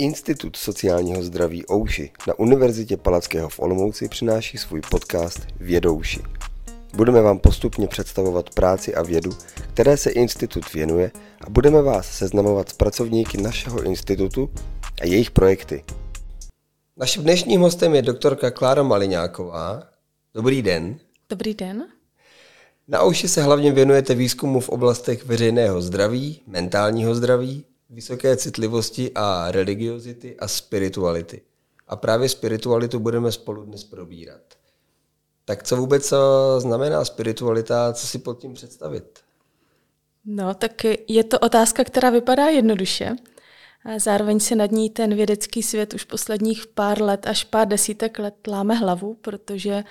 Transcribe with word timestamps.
Institut 0.00 0.56
sociálního 0.56 1.22
zdraví 1.22 1.64
Ouši 1.72 2.10
na 2.26 2.38
Univerzitě 2.38 2.96
Palackého 2.96 3.48
v 3.48 3.60
Olomouci 3.60 4.08
přináší 4.08 4.58
svůj 4.58 4.80
podcast 4.90 5.46
Vědouši. 5.56 6.20
Budeme 6.94 7.20
vám 7.20 7.38
postupně 7.38 7.88
představovat 7.88 8.50
práci 8.50 8.94
a 8.94 9.02
vědu, 9.02 9.30
které 9.74 9.96
se 9.96 10.10
institut 10.10 10.74
věnuje 10.74 11.10
a 11.40 11.50
budeme 11.50 11.82
vás 11.82 12.18
seznamovat 12.18 12.68
s 12.68 12.72
pracovníky 12.72 13.42
našeho 13.42 13.82
institutu 13.82 14.50
a 15.00 15.06
jejich 15.06 15.30
projekty. 15.30 15.84
Naším 16.96 17.22
dnešním 17.22 17.60
hostem 17.60 17.94
je 17.94 18.02
doktorka 18.02 18.50
Klára 18.50 18.82
Maliňáková. 18.82 19.82
Dobrý 20.34 20.62
den. 20.62 20.98
Dobrý 21.28 21.54
den. 21.54 21.84
Na 22.88 23.02
Ouši 23.02 23.28
se 23.28 23.42
hlavně 23.42 23.72
věnujete 23.72 24.14
výzkumu 24.14 24.60
v 24.60 24.68
oblastech 24.68 25.24
veřejného 25.24 25.82
zdraví, 25.82 26.42
mentálního 26.46 27.14
zdraví, 27.14 27.64
vysoké 27.90 28.36
citlivosti 28.36 29.10
a 29.14 29.50
religiozity 29.50 30.36
a 30.36 30.48
spirituality. 30.48 31.42
A 31.88 31.96
právě 31.96 32.28
spiritualitu 32.28 32.98
budeme 32.98 33.32
spolu 33.32 33.64
dnes 33.64 33.84
probírat. 33.84 34.40
Tak 35.44 35.62
co 35.62 35.76
vůbec 35.76 36.12
znamená 36.58 37.04
spiritualita, 37.04 37.92
co 37.92 38.06
si 38.06 38.18
pod 38.18 38.38
tím 38.38 38.54
představit? 38.54 39.18
No, 40.24 40.54
tak 40.54 40.72
je 41.08 41.24
to 41.24 41.38
otázka, 41.38 41.84
která 41.84 42.10
vypadá 42.10 42.46
jednoduše. 42.46 43.16
Zároveň 43.98 44.40
si 44.40 44.54
nad 44.54 44.70
ní 44.70 44.90
ten 44.90 45.14
vědecký 45.14 45.62
svět 45.62 45.94
už 45.94 46.04
posledních 46.04 46.66
pár 46.66 47.02
let 47.02 47.26
až 47.26 47.44
pár 47.44 47.68
desítek 47.68 48.18
let 48.18 48.34
láme 48.46 48.74
hlavu, 48.74 49.14
protože 49.14 49.84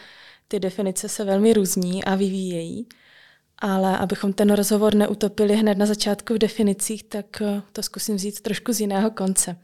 ty 0.47 0.59
definice 0.59 1.09
se 1.09 1.23
velmi 1.23 1.53
různí 1.53 2.03
a 2.03 2.15
vyvíjejí. 2.15 2.87
Ale 3.61 3.97
abychom 3.97 4.33
ten 4.33 4.51
rozhovor 4.51 4.95
neutopili 4.95 5.55
hned 5.55 5.77
na 5.77 5.85
začátku 5.85 6.33
v 6.33 6.37
definicích, 6.37 7.03
tak 7.03 7.41
eh, 7.41 7.61
to 7.73 7.83
zkusím 7.83 8.15
vzít 8.15 8.41
trošku 8.41 8.73
z 8.73 8.79
jiného 8.79 9.11
konce. 9.11 9.57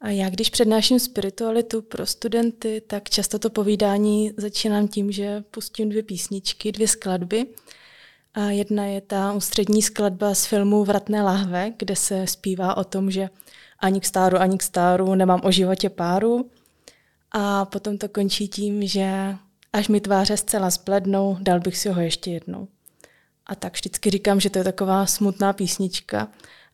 A 0.00 0.08
já, 0.08 0.30
když 0.30 0.50
přednáším 0.50 1.00
spiritualitu 1.00 1.82
pro 1.82 2.06
studenty, 2.06 2.82
tak 2.86 3.10
často 3.10 3.38
to 3.38 3.50
povídání 3.50 4.32
začínám 4.36 4.88
tím, 4.88 5.12
že 5.12 5.44
pustím 5.50 5.88
dvě 5.88 6.02
písničky, 6.02 6.72
dvě 6.72 6.88
skladby. 6.88 7.46
A 8.34 8.40
jedna 8.50 8.86
je 8.86 9.00
ta 9.00 9.32
ústřední 9.32 9.82
skladba 9.82 10.34
z 10.34 10.46
filmu 10.46 10.84
Vratné 10.84 11.22
lahve, 11.22 11.72
kde 11.76 11.96
se 11.96 12.26
zpívá 12.26 12.76
o 12.76 12.84
tom, 12.84 13.10
že 13.10 13.28
ani 13.78 14.00
k 14.00 14.04
stáru, 14.04 14.36
ani 14.38 14.58
k 14.58 14.62
stáru 14.62 15.14
nemám 15.14 15.40
o 15.44 15.50
životě 15.50 15.90
páru. 15.90 16.50
A 17.32 17.64
potom 17.64 17.98
to 17.98 18.08
končí 18.08 18.48
tím, 18.48 18.86
že 18.86 19.34
až 19.72 19.88
mi 19.88 20.00
tváře 20.00 20.36
zcela 20.36 20.70
zblednou, 20.70 21.36
dal 21.40 21.60
bych 21.60 21.78
si 21.78 21.88
ho 21.88 22.00
ještě 22.00 22.30
jednou. 22.30 22.68
A 23.50 23.54
tak 23.54 23.72
vždycky 23.74 24.10
říkám, 24.10 24.40
že 24.40 24.50
to 24.50 24.58
je 24.58 24.64
taková 24.64 25.06
smutná 25.06 25.52
písnička. 25.52 26.28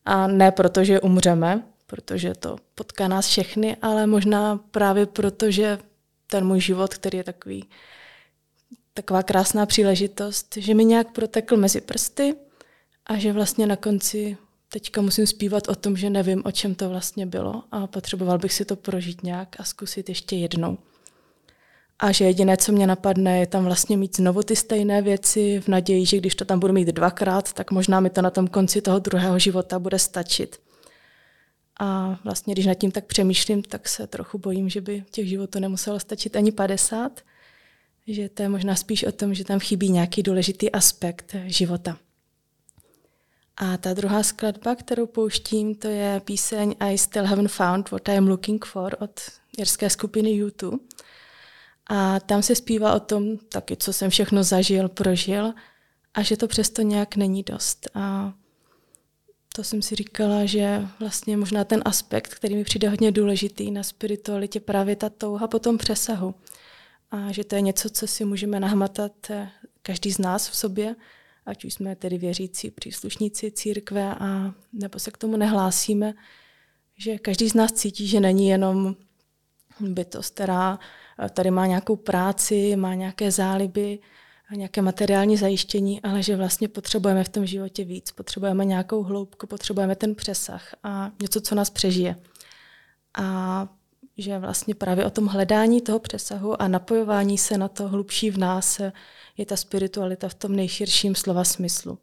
A 0.04 0.26
ne 0.26 0.52
proto, 0.52 0.84
že 0.84 1.00
umřeme, 1.00 1.62
protože 1.86 2.34
to 2.34 2.56
potká 2.74 3.08
nás 3.08 3.26
všechny, 3.26 3.76
ale 3.82 4.06
možná 4.06 4.60
právě 4.70 5.06
proto, 5.06 5.50
že 5.50 5.78
ten 6.26 6.46
můj 6.46 6.60
život, 6.60 6.94
který 6.94 7.18
je 7.18 7.24
takový, 7.24 7.64
taková 8.94 9.22
krásná 9.22 9.66
příležitost, 9.66 10.56
že 10.56 10.74
mi 10.74 10.84
nějak 10.84 11.12
protekl 11.12 11.56
mezi 11.56 11.80
prsty 11.80 12.34
a 13.06 13.18
že 13.18 13.32
vlastně 13.32 13.66
na 13.66 13.76
konci 13.76 14.36
teďka 14.68 15.02
musím 15.02 15.26
zpívat 15.26 15.68
o 15.68 15.74
tom, 15.74 15.96
že 15.96 16.10
nevím, 16.10 16.42
o 16.44 16.52
čem 16.52 16.74
to 16.74 16.88
vlastně 16.88 17.26
bylo 17.26 17.62
a 17.72 17.86
potřeboval 17.86 18.38
bych 18.38 18.52
si 18.52 18.64
to 18.64 18.76
prožít 18.76 19.22
nějak 19.22 19.60
a 19.60 19.64
zkusit 19.64 20.08
ještě 20.08 20.36
jednou 20.36 20.78
a 21.98 22.12
že 22.12 22.24
jediné, 22.24 22.56
co 22.56 22.72
mě 22.72 22.86
napadne, 22.86 23.38
je 23.38 23.46
tam 23.46 23.64
vlastně 23.64 23.96
mít 23.96 24.16
znovu 24.16 24.42
ty 24.42 24.56
stejné 24.56 25.02
věci 25.02 25.60
v 25.60 25.68
naději, 25.68 26.06
že 26.06 26.16
když 26.16 26.34
to 26.34 26.44
tam 26.44 26.60
budu 26.60 26.72
mít 26.72 26.88
dvakrát, 26.88 27.52
tak 27.52 27.70
možná 27.70 28.00
mi 28.00 28.10
to 28.10 28.22
na 28.22 28.30
tom 28.30 28.48
konci 28.48 28.82
toho 28.82 28.98
druhého 28.98 29.38
života 29.38 29.78
bude 29.78 29.98
stačit. 29.98 30.60
A 31.80 32.18
vlastně, 32.24 32.54
když 32.54 32.66
nad 32.66 32.74
tím 32.74 32.90
tak 32.90 33.04
přemýšlím, 33.04 33.62
tak 33.62 33.88
se 33.88 34.06
trochu 34.06 34.38
bojím, 34.38 34.68
že 34.68 34.80
by 34.80 35.04
těch 35.10 35.28
životů 35.28 35.58
nemuselo 35.58 36.00
stačit 36.00 36.36
ani 36.36 36.52
50, 36.52 37.20
že 38.06 38.28
to 38.28 38.42
je 38.42 38.48
možná 38.48 38.74
spíš 38.74 39.04
o 39.04 39.12
tom, 39.12 39.34
že 39.34 39.44
tam 39.44 39.60
chybí 39.60 39.90
nějaký 39.90 40.22
důležitý 40.22 40.72
aspekt 40.72 41.36
života. 41.44 41.96
A 43.56 43.76
ta 43.76 43.94
druhá 43.94 44.22
skladba, 44.22 44.74
kterou 44.74 45.06
pouštím, 45.06 45.74
to 45.74 45.88
je 45.88 46.20
píseň 46.24 46.74
I 46.80 46.98
Still 46.98 47.24
Haven't 47.24 47.50
Found 47.50 47.90
What 47.90 48.08
I'm 48.08 48.28
Looking 48.28 48.64
For 48.64 48.96
od 49.00 49.20
jirské 49.58 49.90
skupiny 49.90 50.30
YouTube. 50.30 50.78
A 51.86 52.20
tam 52.20 52.42
se 52.42 52.54
zpívá 52.54 52.94
o 52.94 53.00
tom 53.00 53.36
taky, 53.36 53.76
co 53.76 53.92
jsem 53.92 54.10
všechno 54.10 54.42
zažil, 54.42 54.88
prožil 54.88 55.54
a 56.14 56.22
že 56.22 56.36
to 56.36 56.48
přesto 56.48 56.82
nějak 56.82 57.16
není 57.16 57.42
dost. 57.42 57.90
A 57.94 58.32
to 59.56 59.64
jsem 59.64 59.82
si 59.82 59.94
říkala, 59.94 60.44
že 60.44 60.86
vlastně 61.00 61.36
možná 61.36 61.64
ten 61.64 61.82
aspekt, 61.84 62.34
který 62.34 62.56
mi 62.56 62.64
přijde 62.64 62.88
hodně 62.88 63.12
důležitý 63.12 63.70
na 63.70 63.82
spiritualitě, 63.82 64.60
právě 64.60 64.96
ta 64.96 65.08
touha 65.08 65.48
po 65.48 65.58
tom 65.58 65.78
přesahu. 65.78 66.34
A 67.10 67.32
že 67.32 67.44
to 67.44 67.54
je 67.54 67.60
něco, 67.60 67.90
co 67.90 68.06
si 68.06 68.24
můžeme 68.24 68.60
nahmatat 68.60 69.30
eh, 69.30 69.50
každý 69.82 70.12
z 70.12 70.18
nás 70.18 70.48
v 70.48 70.56
sobě, 70.56 70.96
ať 71.46 71.64
už 71.64 71.74
jsme 71.74 71.96
tedy 71.96 72.18
věřící 72.18 72.70
příslušníci 72.70 73.50
církve 73.50 74.14
a 74.14 74.54
nebo 74.72 74.98
se 74.98 75.10
k 75.10 75.16
tomu 75.16 75.36
nehlásíme, 75.36 76.14
že 76.96 77.18
každý 77.18 77.48
z 77.48 77.54
nás 77.54 77.72
cítí, 77.72 78.06
že 78.08 78.20
není 78.20 78.48
jenom 78.48 78.96
bytost, 79.80 80.34
která 80.34 80.78
tady 81.30 81.50
má 81.50 81.66
nějakou 81.66 81.96
práci, 81.96 82.76
má 82.76 82.94
nějaké 82.94 83.30
záliby, 83.30 83.98
nějaké 84.54 84.82
materiální 84.82 85.36
zajištění, 85.36 86.02
ale 86.02 86.22
že 86.22 86.36
vlastně 86.36 86.68
potřebujeme 86.68 87.24
v 87.24 87.28
tom 87.28 87.46
životě 87.46 87.84
víc, 87.84 88.12
potřebujeme 88.12 88.64
nějakou 88.64 89.02
hloubku, 89.02 89.46
potřebujeme 89.46 89.96
ten 89.96 90.14
přesah 90.14 90.74
a 90.82 91.10
něco, 91.22 91.40
co 91.40 91.54
nás 91.54 91.70
přežije. 91.70 92.16
A 93.18 93.68
že 94.18 94.38
vlastně 94.38 94.74
právě 94.74 95.04
o 95.04 95.10
tom 95.10 95.26
hledání 95.26 95.80
toho 95.80 95.98
přesahu 95.98 96.62
a 96.62 96.68
napojování 96.68 97.38
se 97.38 97.58
na 97.58 97.68
to 97.68 97.88
hlubší 97.88 98.30
v 98.30 98.38
nás 98.38 98.80
je 99.36 99.46
ta 99.46 99.56
spiritualita 99.56 100.28
v 100.28 100.34
tom 100.34 100.56
nejširším 100.56 101.14
slova 101.14 101.44
smyslu. 101.44 101.98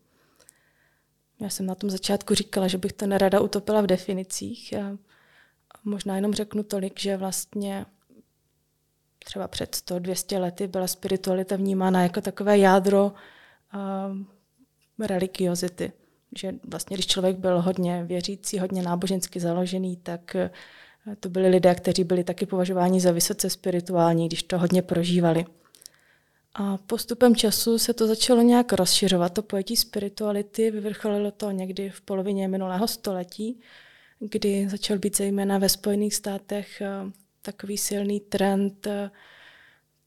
Já 1.40 1.50
jsem 1.50 1.66
na 1.66 1.76
tom 1.76 1.90
začátku 1.90 2.34
říkala, 2.34 2.68
že 2.68 2.78
bych 2.78 2.94
to 2.94 3.08
nerada 3.08 3.40
utopila 3.40 3.82
v 3.82 3.88
definicích. 3.88 4.74
A 4.74 4.98
možná 5.84 6.16
jenom 6.16 6.34
řeknu 6.34 6.64
tolik, 6.64 7.00
že 7.00 7.18
vlastně 7.18 7.86
třeba 9.24 9.48
před 9.48 9.76
100-200 9.76 10.40
lety 10.42 10.68
byla 10.68 10.88
spiritualita 10.88 11.56
vnímána 11.56 12.04
jako 12.04 12.22
takové 12.22 12.58
jádro 12.58 13.14
uh, 13.74 15.06
religiozity. 15.08 15.92
Že 16.38 16.54
vlastně, 16.68 16.96
když 16.96 17.08
člověk 17.08 17.38
byl 17.38 17.62
hodně 17.62 18.04
věřící, 18.04 18.60
hodně 18.60 18.82
nábožensky 18.82 19.40
založený, 19.40 19.98
tak 19.98 20.36
uh, 20.36 21.16
to 21.20 21.30
byli 21.30 21.50
lidé, 21.50 21.76
kteří 21.76 22.04
byli 22.04 22.24
taky 22.24 22.46
považováni 22.46 23.02
za 23.02 23.12
vysoce 23.12 23.50
spirituální, 23.50 24.28
když 24.28 24.44
to 24.44 24.58
hodně 24.58 24.82
prožívali. 24.82 25.46
A 26.56 26.78
postupem 26.78 27.36
času 27.36 27.78
se 27.78 27.94
to 27.94 28.08
začalo 28.08 28.42
nějak 28.42 28.74
rozšiřovat, 28.74 29.34
to 29.34 29.42
pojetí 29.42 29.76
spirituality. 29.76 30.72
Vyvrcholilo 30.72 31.32
to 31.32 31.52
někdy 31.52 31.90
v 31.90 32.02
polovině 32.02 32.48
minulého 32.48 32.88
století, 32.88 33.60
kdy 34.20 34.70
začal 34.70 34.98
být 34.98 35.18
zejména 35.18 35.58
ve 35.58 35.70
Spojených 35.70 36.16
státech 36.16 36.82
uh, 37.06 37.12
takový 37.44 37.78
silný 37.78 38.20
trend 38.20 38.88
eh, 38.88 39.12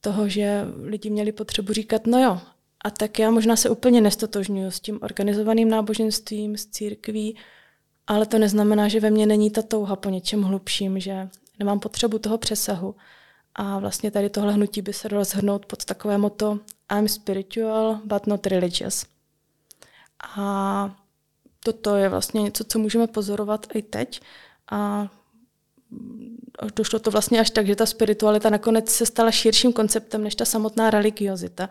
toho, 0.01 0.29
že 0.29 0.65
lidi 0.83 1.11
měli 1.11 1.33
potřebu 1.33 1.73
říkat, 1.73 2.07
no 2.07 2.19
jo, 2.23 2.41
a 2.85 2.91
tak 2.91 3.19
já 3.19 3.31
možná 3.31 3.57
se 3.57 3.71
úplně 3.71 4.01
nestotožňuji 4.01 4.71
s 4.71 4.81
tím 4.81 4.99
organizovaným 5.03 5.71
náboženstvím, 5.71 6.57
s 6.57 6.67
církví, 6.67 7.37
ale 8.07 8.27
to 8.27 8.39
neznamená, 8.39 8.89
že 8.89 9.01
ve 9.01 9.11
mně 9.11 9.27
není 9.27 9.51
ta 9.51 9.63
touha 9.63 9.97
po 9.97 10.09
něčem 10.09 10.43
hlubším, 10.43 11.01
že 11.01 11.29
nemám 11.59 11.81
potřebu 11.81 12.19
toho 12.19 12.39
přesahu. 12.39 12.95
A 13.55 13.79
vlastně 13.79 14.11
tady 14.11 14.31
tohle 14.31 14.53
hnutí 14.53 14.83
by 14.83 14.93
se 14.93 15.09
dalo 15.09 15.25
zhrnout 15.25 15.67
pod 15.67 15.85
takové 15.85 16.19
moto 16.19 16.59
I'm 16.93 17.09
spiritual, 17.09 18.01
but 18.05 18.27
not 18.27 18.47
religious. 18.47 19.07
A 20.37 20.97
toto 21.65 21.97
je 21.97 22.09
vlastně 22.09 22.43
něco, 22.43 22.65
co 22.65 22.79
můžeme 22.79 23.07
pozorovat 23.07 23.67
i 23.75 23.82
teď. 23.82 24.21
A 24.71 25.09
došlo 26.76 26.99
to 26.99 27.11
vlastně 27.11 27.41
až 27.41 27.50
tak, 27.50 27.67
že 27.67 27.76
ta 27.76 27.87
spiritualita 27.87 28.50
nakonec 28.50 28.91
se 28.91 29.06
stala 29.06 29.31
širším 29.31 29.73
konceptem 29.73 30.25
než 30.25 30.35
ta 30.35 30.44
samotná 30.44 30.91
religiozita. 30.91 31.69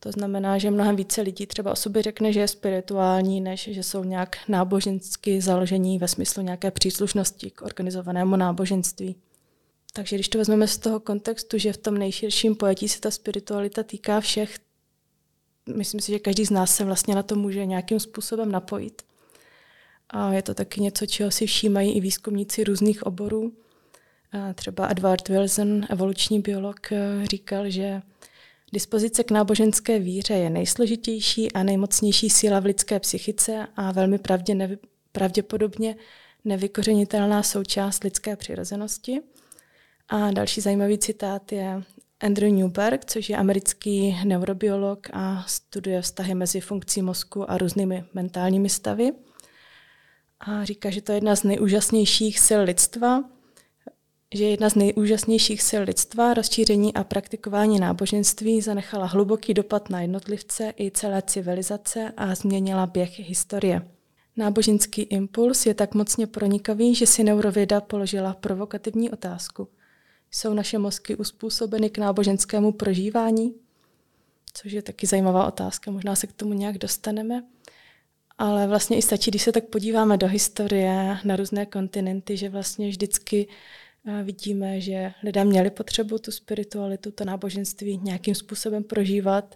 To 0.00 0.12
znamená, 0.12 0.58
že 0.58 0.70
mnohem 0.70 0.96
více 0.96 1.22
lidí 1.22 1.46
třeba 1.46 1.72
o 1.72 1.76
sobě 1.76 2.02
řekne, 2.02 2.32
že 2.32 2.40
je 2.40 2.48
spirituální, 2.48 3.40
než 3.40 3.68
že 3.72 3.82
jsou 3.82 4.04
nějak 4.04 4.36
nábožensky 4.48 5.40
založení 5.40 5.98
ve 5.98 6.08
smyslu 6.08 6.42
nějaké 6.42 6.70
příslušnosti 6.70 7.50
k 7.50 7.62
organizovanému 7.62 8.36
náboženství. 8.36 9.16
Takže 9.92 10.16
když 10.16 10.28
to 10.28 10.38
vezmeme 10.38 10.68
z 10.68 10.78
toho 10.78 11.00
kontextu, 11.00 11.58
že 11.58 11.72
v 11.72 11.76
tom 11.76 11.98
nejširším 11.98 12.54
pojetí 12.54 12.88
se 12.88 13.00
ta 13.00 13.10
spiritualita 13.10 13.82
týká 13.82 14.20
všech, 14.20 14.58
myslím 15.74 16.00
si, 16.00 16.12
že 16.12 16.18
každý 16.18 16.44
z 16.44 16.50
nás 16.50 16.76
se 16.76 16.84
vlastně 16.84 17.14
na 17.14 17.22
to 17.22 17.36
může 17.36 17.66
nějakým 17.66 18.00
způsobem 18.00 18.52
napojit. 18.52 19.02
A 20.10 20.32
je 20.32 20.42
to 20.42 20.54
taky 20.54 20.80
něco, 20.80 21.06
čeho 21.06 21.30
si 21.30 21.46
všímají 21.46 21.92
i 21.92 22.00
výzkumníci 22.00 22.64
různých 22.64 23.02
oborů. 23.02 23.52
Třeba 24.54 24.88
Edward 24.90 25.28
Wilson, 25.28 25.86
evoluční 25.90 26.40
biolog, 26.40 26.92
eh, 26.92 27.26
říkal, 27.26 27.70
že 27.70 28.02
dispozice 28.72 29.24
k 29.24 29.30
náboženské 29.30 29.98
víře 29.98 30.34
je 30.34 30.50
nejsložitější 30.50 31.52
a 31.52 31.62
nejmocnější 31.62 32.30
síla 32.30 32.60
v 32.60 32.64
lidské 32.64 33.00
psychice 33.00 33.66
a 33.76 33.92
velmi 33.92 34.18
pravdě, 34.18 34.78
pravděpodobně 35.12 35.96
nevykořenitelná 36.44 37.42
součást 37.42 38.04
lidské 38.04 38.36
přirozenosti. 38.36 39.20
A 40.08 40.30
další 40.30 40.60
zajímavý 40.60 40.98
citát 40.98 41.52
je 41.52 41.82
Andrew 42.20 42.52
Newberg, 42.52 43.04
což 43.04 43.30
je 43.30 43.36
americký 43.36 44.16
neurobiolog 44.24 45.06
a 45.12 45.44
studuje 45.46 46.02
vztahy 46.02 46.34
mezi 46.34 46.60
funkcí 46.60 47.02
mozku 47.02 47.50
a 47.50 47.58
různými 47.58 48.04
mentálními 48.14 48.68
stavy. 48.68 49.12
A 50.40 50.64
říká, 50.64 50.90
že 50.90 51.02
to 51.02 51.12
je 51.12 51.16
jedna 51.16 51.36
z 51.36 51.42
nejúžasnějších 51.42 52.38
sil 52.46 52.60
lidstva, 52.62 53.35
že 54.34 54.44
jedna 54.44 54.70
z 54.70 54.74
nejúžasnějších 54.74 55.62
sil 55.68 55.82
lidstva, 55.82 56.34
rozšíření 56.34 56.94
a 56.94 57.04
praktikování 57.04 57.80
náboženství 57.80 58.60
zanechala 58.60 59.06
hluboký 59.06 59.54
dopad 59.54 59.90
na 59.90 60.00
jednotlivce 60.00 60.72
i 60.80 60.90
celé 60.90 61.22
civilizace 61.22 62.12
a 62.16 62.34
změnila 62.34 62.86
běh 62.86 63.20
historie. 63.20 63.88
Náboženský 64.36 65.02
impuls 65.02 65.66
je 65.66 65.74
tak 65.74 65.94
mocně 65.94 66.26
pronikavý, 66.26 66.94
že 66.94 67.06
si 67.06 67.24
neurověda 67.24 67.80
položila 67.80 68.34
provokativní 68.34 69.10
otázku. 69.10 69.68
Jsou 70.30 70.54
naše 70.54 70.78
mozky 70.78 71.16
uspůsobeny 71.16 71.90
k 71.90 71.98
náboženskému 71.98 72.72
prožívání? 72.72 73.54
Což 74.52 74.72
je 74.72 74.82
taky 74.82 75.06
zajímavá 75.06 75.46
otázka, 75.46 75.90
možná 75.90 76.14
se 76.14 76.26
k 76.26 76.32
tomu 76.32 76.52
nějak 76.52 76.78
dostaneme. 76.78 77.44
Ale 78.38 78.66
vlastně 78.66 78.96
i 78.96 79.02
stačí, 79.02 79.30
když 79.30 79.42
se 79.42 79.52
tak 79.52 79.64
podíváme 79.64 80.16
do 80.16 80.26
historie, 80.26 81.18
na 81.24 81.36
různé 81.36 81.66
kontinenty, 81.66 82.36
že 82.36 82.48
vlastně 82.48 82.88
vždycky 82.88 83.48
vidíme, 84.22 84.80
že 84.80 85.12
lidé 85.22 85.44
měli 85.44 85.70
potřebu 85.70 86.18
tu 86.18 86.30
spiritualitu, 86.30 87.10
to 87.10 87.24
náboženství 87.24 87.98
nějakým 88.02 88.34
způsobem 88.34 88.84
prožívat 88.84 89.54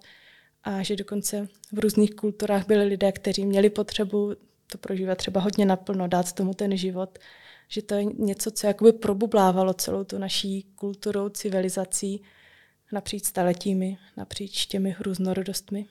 a 0.65 0.83
že 0.83 0.97
dokonce 0.97 1.49
v 1.73 1.79
různých 1.79 2.15
kulturách 2.15 2.67
byli 2.67 2.85
lidé, 2.85 3.13
kteří 3.13 3.47
měli 3.47 3.71
potřebu 3.71 4.33
to 4.73 4.79
prožívat 4.79 5.19
třeba 5.19 5.41
hodně 5.41 5.67
naplno, 5.67 6.09
dát 6.09 6.33
tomu 6.33 6.55
ten 6.55 6.77
život, 6.77 7.19
že 7.69 7.83
to 7.83 7.95
je 7.95 8.05
něco, 8.05 8.51
co 8.51 8.67
jakoby 8.67 8.93
probublávalo 8.93 9.75
celou 9.75 10.05
tu 10.05 10.19
naší 10.19 10.67
kulturou, 10.75 11.29
civilizací 11.29 12.23
napříč 12.93 13.25
staletími, 13.25 13.99
napříč 14.17 14.67
těmi 14.67 14.97
různorodostmi. 15.01 15.87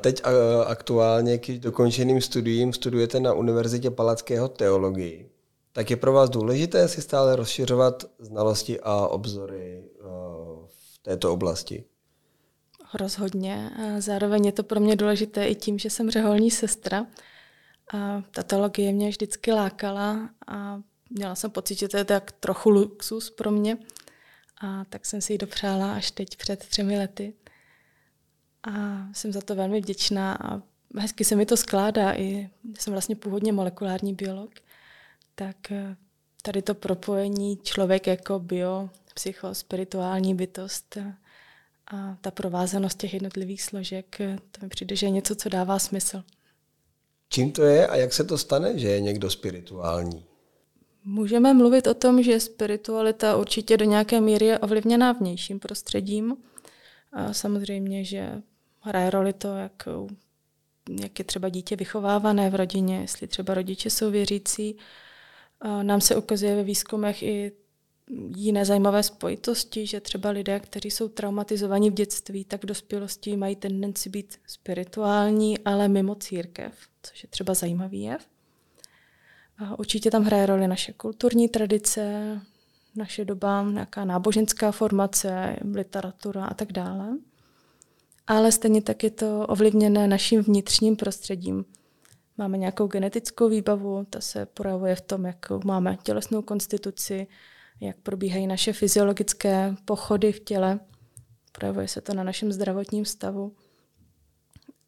Teď 0.00 0.22
aktuálně 0.66 1.38
k 1.38 1.50
dokončeným 1.50 2.20
studiím 2.20 2.72
studujete 2.72 3.20
na 3.20 3.32
Univerzitě 3.32 3.90
Palackého 3.90 4.48
teologii. 4.48 5.30
Tak 5.72 5.90
je 5.90 5.96
pro 5.96 6.12
vás 6.12 6.30
důležité 6.30 6.88
si 6.88 7.02
stále 7.02 7.36
rozšiřovat 7.36 8.04
znalosti 8.18 8.80
a 8.80 9.06
obzory 9.06 9.90
v 10.66 10.98
této 11.02 11.32
oblasti? 11.32 11.84
Rozhodně. 12.94 13.70
A 13.70 14.00
zároveň 14.00 14.44
je 14.46 14.52
to 14.52 14.62
pro 14.62 14.80
mě 14.80 14.96
důležité 14.96 15.46
i 15.46 15.54
tím, 15.54 15.78
že 15.78 15.90
jsem 15.90 16.10
řeholní 16.10 16.50
sestra 16.50 17.06
a 17.94 18.22
ta 18.30 18.42
teologie 18.42 18.92
mě 18.92 19.08
vždycky 19.08 19.52
lákala 19.52 20.30
a 20.46 20.80
měla 21.10 21.34
jsem 21.34 21.50
pocit, 21.50 21.78
že 21.78 21.88
to 21.88 21.96
je 21.96 22.04
tak 22.04 22.32
trochu 22.32 22.70
luxus 22.70 23.30
pro 23.30 23.50
mě. 23.50 23.78
A 24.60 24.84
tak 24.84 25.06
jsem 25.06 25.20
si 25.20 25.32
ji 25.32 25.38
dopřála 25.38 25.94
až 25.94 26.10
teď 26.10 26.36
před 26.36 26.58
třemi 26.66 26.98
lety. 26.98 27.34
A 28.62 29.06
jsem 29.12 29.32
za 29.32 29.40
to 29.40 29.54
velmi 29.54 29.80
vděčná 29.80 30.34
a 30.34 30.62
hezky 30.96 31.24
se 31.24 31.36
mi 31.36 31.46
to 31.46 31.56
skládá. 31.56 32.14
I 32.14 32.50
jsem 32.78 32.92
vlastně 32.92 33.16
původně 33.16 33.52
molekulární 33.52 34.14
biolog, 34.14 34.50
tak 35.38 35.72
eh, 35.72 35.96
tady 36.42 36.62
to 36.62 36.74
propojení 36.74 37.58
člověk 37.62 38.06
jako 38.06 38.38
bio, 38.38 38.90
psycho, 39.14 39.54
spirituální 39.54 40.34
bytost 40.34 40.98
a 41.92 42.16
ta 42.20 42.30
provázanost 42.30 42.98
těch 42.98 43.14
jednotlivých 43.14 43.62
složek, 43.62 44.20
eh, 44.20 44.38
to 44.50 44.66
mi 44.66 44.68
přijde, 44.68 44.96
že 44.96 45.06
je 45.06 45.10
něco, 45.10 45.34
co 45.34 45.48
dává 45.48 45.78
smysl. 45.78 46.22
Čím 47.28 47.52
to 47.52 47.62
je 47.62 47.86
a 47.86 47.96
jak 47.96 48.12
se 48.12 48.24
to 48.24 48.38
stane, 48.38 48.78
že 48.78 48.88
je 48.88 49.00
někdo 49.00 49.30
spirituální? 49.30 50.24
Můžeme 51.04 51.54
mluvit 51.54 51.86
o 51.86 51.94
tom, 51.94 52.22
že 52.22 52.40
spiritualita 52.40 53.36
určitě 53.36 53.76
do 53.76 53.84
nějaké 53.84 54.20
míry 54.20 54.46
je 54.46 54.58
ovlivněná 54.58 55.12
vnějším 55.12 55.58
prostředím. 55.58 56.36
A 57.12 57.32
samozřejmě, 57.32 58.04
že 58.04 58.42
hraje 58.80 59.10
roli 59.10 59.32
to, 59.32 59.56
jak, 59.56 59.88
jak 61.00 61.18
je 61.18 61.24
třeba 61.24 61.48
dítě 61.48 61.76
vychovávané 61.76 62.50
v 62.50 62.54
rodině, 62.54 63.00
jestli 63.00 63.26
třeba 63.26 63.54
rodiče 63.54 63.90
jsou 63.90 64.10
věřící. 64.10 64.76
Nám 65.82 66.00
se 66.00 66.16
ukazuje 66.16 66.56
ve 66.56 66.62
výzkumech 66.62 67.22
i 67.22 67.52
jiné 68.36 68.64
zajímavé 68.64 69.02
spojitosti, 69.02 69.86
že 69.86 70.00
třeba 70.00 70.30
lidé, 70.30 70.60
kteří 70.60 70.90
jsou 70.90 71.08
traumatizovaní 71.08 71.90
v 71.90 71.94
dětství, 71.94 72.44
tak 72.44 72.62
v 72.62 72.66
dospělosti 72.66 73.36
mají 73.36 73.56
tendenci 73.56 74.10
být 74.10 74.38
spirituální, 74.46 75.58
ale 75.58 75.88
mimo 75.88 76.14
církev, 76.14 76.74
což 77.02 77.22
je 77.22 77.28
třeba 77.28 77.54
zajímavý 77.54 78.02
jev. 78.02 78.26
A 79.58 79.78
určitě 79.78 80.10
tam 80.10 80.24
hraje 80.24 80.46
roli 80.46 80.68
naše 80.68 80.92
kulturní 80.92 81.48
tradice, 81.48 82.40
naše 82.96 83.24
doba, 83.24 83.62
nějaká 83.62 84.04
náboženská 84.04 84.72
formace, 84.72 85.56
literatura 85.74 86.44
a 86.44 86.54
tak 86.54 86.72
dále. 86.72 87.16
Ale 88.26 88.52
stejně 88.52 88.82
tak 88.82 89.04
je 89.04 89.10
to 89.10 89.46
ovlivněné 89.46 90.08
naším 90.08 90.42
vnitřním 90.42 90.96
prostředím. 90.96 91.64
Máme 92.38 92.58
nějakou 92.58 92.86
genetickou 92.86 93.48
výbavu, 93.48 94.06
ta 94.10 94.20
se 94.20 94.46
projevuje 94.46 94.94
v 94.94 95.00
tom, 95.00 95.24
jak 95.24 95.50
máme 95.64 95.96
tělesnou 96.02 96.42
konstituci, 96.42 97.26
jak 97.80 97.96
probíhají 97.96 98.46
naše 98.46 98.72
fyziologické 98.72 99.74
pochody 99.84 100.32
v 100.32 100.40
těle. 100.40 100.80
Projevuje 101.52 101.88
se 101.88 102.00
to 102.00 102.14
na 102.14 102.24
našem 102.24 102.52
zdravotním 102.52 103.04
stavu. 103.04 103.56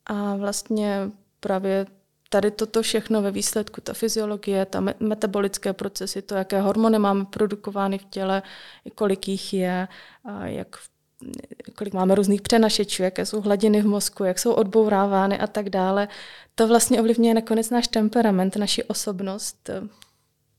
A 0.07 0.37
vlastně 0.37 1.11
právě 1.41 1.87
tady 2.29 2.51
toto 2.51 2.83
všechno 2.83 3.23
ve 3.23 3.31
výsledku, 3.31 3.81
ta 3.81 3.93
fyziologie, 3.93 4.67
ta 4.67 4.81
metabolické 5.01 5.73
procesy, 5.73 6.23
to, 6.23 6.35
jaké 6.35 6.61
hormony 6.61 6.99
máme 6.99 7.25
produkovány 7.25 7.99
v 7.99 8.05
těle, 8.05 8.43
kolik 8.95 9.29
jich 9.29 9.55
je, 9.55 9.89
a 10.25 10.47
jak, 10.47 10.77
kolik 11.75 11.95
máme 11.95 12.15
různých 12.15 12.43
přenašečů, 12.43 13.03
jaké 13.03 13.27
jsou 13.27 13.41
hladiny 13.41 13.83
v 13.83 13.87
mozku, 13.87 14.25
jak 14.25 14.39
jsou 14.39 14.53
odbourávány 14.53 15.39
a 15.39 15.47
tak 15.47 15.71
dále, 15.71 16.09
to 16.55 16.69
vlastně 16.69 17.01
ovlivňuje 17.01 17.35
nakonec 17.35 17.71
náš 17.71 17.89
temperament, 17.89 18.57
naši 18.57 18.85
osobnost, 18.85 19.71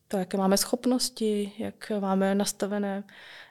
to, 0.08 0.18
jaké 0.18 0.38
máme 0.38 0.58
schopnosti, 0.58 1.52
jak 1.58 1.92
máme 2.00 2.36
nastavené 2.36 3.04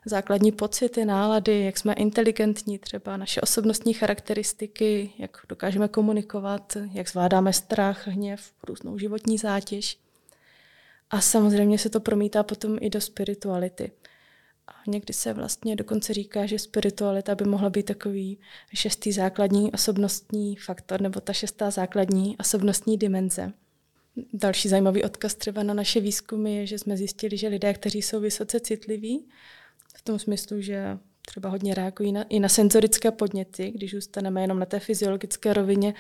základní 0.05 0.53
pocity, 0.53 1.05
nálady, 1.05 1.65
jak 1.65 1.79
jsme 1.79 1.93
inteligentní, 1.93 2.79
třeba 2.79 3.17
naše 3.17 3.41
osobnostní 3.41 3.95
charakteristiky, 3.95 5.13
jak 5.19 5.39
dokážeme 5.49 5.89
komunikovat, 5.89 6.77
jak 6.93 7.09
zvládáme 7.09 7.53
strach, 7.53 8.07
hněv, 8.07 8.53
různou 8.69 8.99
životní 8.99 9.39
zátěž. 9.39 9.99
A 11.11 11.21
samozřejmě 11.21 11.79
se 11.79 11.91
to 11.91 12.01
promítá 12.01 12.43
potom 12.43 12.79
i 12.81 12.91
do 12.91 13.01
spirituality. 13.01 13.93
A 14.71 14.91
někdy 14.91 15.13
se 15.15 15.33
vlastně 15.33 15.77
dokonce 15.77 16.15
říká, 16.15 16.47
že 16.47 16.59
spiritualita 16.59 17.35
by 17.35 17.45
mohla 17.45 17.71
být 17.71 17.87
takový 17.87 18.39
šestý 18.75 19.13
základní 19.13 19.73
osobnostní 19.73 20.57
faktor, 20.57 21.01
nebo 21.01 21.21
ta 21.21 21.33
šestá 21.33 21.71
základní 21.71 22.37
osobnostní 22.39 22.99
dimenze. 22.99 23.53
Další 24.33 24.69
zajímavý 24.69 25.05
odkaz 25.05 25.35
třeba 25.35 25.63
na 25.63 25.75
naše 25.75 26.01
výzkumy 26.01 26.57
je, 26.57 26.67
že 26.67 26.79
jsme 26.79 26.97
zjistili, 26.97 27.37
že 27.37 27.49
lidé, 27.49 27.75
kteří 27.75 28.03
jsou 28.03 28.21
vysoce 28.21 28.61
citliví, 28.61 29.29
v 29.97 30.03
tom 30.03 30.19
smyslu, 30.19 30.61
že 30.61 30.99
třeba 31.27 31.49
hodně 31.49 31.75
reagují 31.75 32.13
na, 32.13 32.23
i 32.23 32.41
na 32.41 32.49
senzorické 32.49 33.11
podněty, 33.11 33.71
když 33.71 33.91
zůstaneme 33.91 34.41
jenom 34.41 34.59
na 34.59 34.67
té 34.67 34.81
fyziologické 34.81 35.53
rovině, 35.53 35.95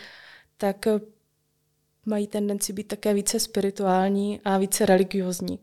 tak 0.56 0.86
mají 2.06 2.26
tendenci 2.26 2.72
být 2.72 2.88
také 2.88 3.14
více 3.14 3.40
spirituální 3.40 4.40
a 4.44 4.58
více 4.58 4.86
religiozní. 4.86 5.58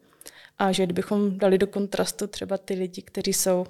A 0.57 0.71
že 0.71 0.83
kdybychom 0.83 1.37
dali 1.37 1.57
do 1.57 1.67
kontrastu 1.67 2.27
třeba 2.27 2.57
ty 2.57 2.73
lidi, 2.73 3.01
kteří 3.01 3.33
jsou 3.33 3.65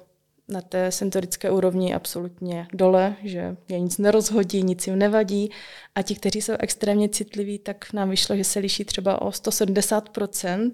na 0.48 0.60
té 0.60 0.92
senzorické 0.92 1.50
úrovni 1.50 1.94
absolutně 1.94 2.68
dole, 2.72 3.16
že 3.24 3.56
je 3.68 3.80
nic 3.80 3.98
nerozhodí, 3.98 4.62
nic 4.62 4.86
jim 4.86 4.98
nevadí. 4.98 5.50
A 5.94 6.02
ti, 6.02 6.14
kteří 6.14 6.42
jsou 6.42 6.52
extrémně 6.58 7.08
citliví, 7.08 7.58
tak 7.58 7.92
nám 7.92 8.10
vyšlo, 8.10 8.36
že 8.36 8.44
se 8.44 8.58
liší 8.58 8.84
třeba 8.84 9.22
o 9.22 9.30
170% 9.30 10.72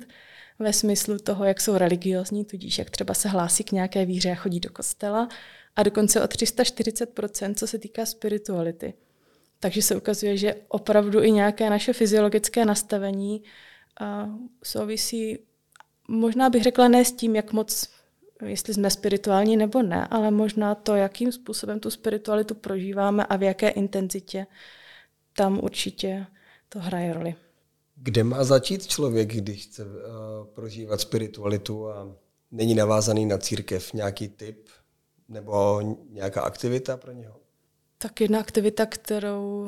ve 0.59 0.73
smyslu 0.73 1.19
toho, 1.19 1.45
jak 1.45 1.61
jsou 1.61 1.79
religiozní, 1.79 2.45
tudíž 2.45 2.79
jak 2.79 2.91
třeba 2.91 3.15
se 3.15 3.29
hlásí 3.29 3.65
k 3.65 3.73
nějaké 3.73 4.07
víře 4.07 4.31
a 4.31 4.35
chodí 4.35 4.61
do 4.61 4.71
kostela, 4.71 5.29
a 5.77 5.83
dokonce 5.83 6.23
o 6.23 6.29
340 6.29 7.21
co 7.55 7.67
se 7.67 7.79
týká 7.79 8.07
spirituality. 8.07 8.95
Takže 9.61 9.83
se 9.83 9.97
ukazuje, 9.97 10.37
že 10.37 10.55
opravdu 10.69 11.23
i 11.23 11.33
nějaké 11.33 11.71
naše 11.71 11.93
fyziologické 11.93 12.65
nastavení 12.65 13.43
souvisí, 14.65 15.39
možná 16.09 16.51
bych 16.51 16.63
řekla 16.63 16.89
ne 16.89 17.05
s 17.05 17.13
tím, 17.13 17.37
jak 17.37 17.53
moc 17.53 17.89
jestli 18.47 18.75
jsme 18.75 18.91
spirituální 18.91 19.57
nebo 19.57 19.83
ne, 19.83 20.07
ale 20.11 20.31
možná 20.31 20.75
to, 20.75 20.95
jakým 20.95 21.33
způsobem 21.33 21.81
tu 21.81 21.91
spiritualitu 21.91 22.55
prožíváme 22.55 23.27
a 23.27 23.37
v 23.37 23.43
jaké 23.43 23.69
intenzitě, 23.69 24.47
tam 25.37 25.61
určitě 25.63 26.27
to 26.69 26.79
hraje 26.79 27.13
roli. 27.13 27.35
Kde 27.97 28.25
má 28.25 28.45
začít 28.45 28.87
člověk, 28.87 29.35
když 29.35 29.67
chce 29.67 29.85
uh, 29.85 29.91
prožívat 30.55 31.01
spiritualitu 31.01 31.91
a 31.91 32.17
není 32.51 32.75
navázaný 32.75 33.27
na 33.27 33.39
církev? 33.39 33.93
Nějaký 33.93 34.29
typ 34.29 34.69
nebo 35.29 35.81
nějaká 36.11 36.41
aktivita 36.41 36.97
pro 36.97 37.13
něho? 37.13 37.37
Tak 37.99 38.21
jedna 38.21 38.41
aktivita, 38.41 38.87
kterou 38.87 39.67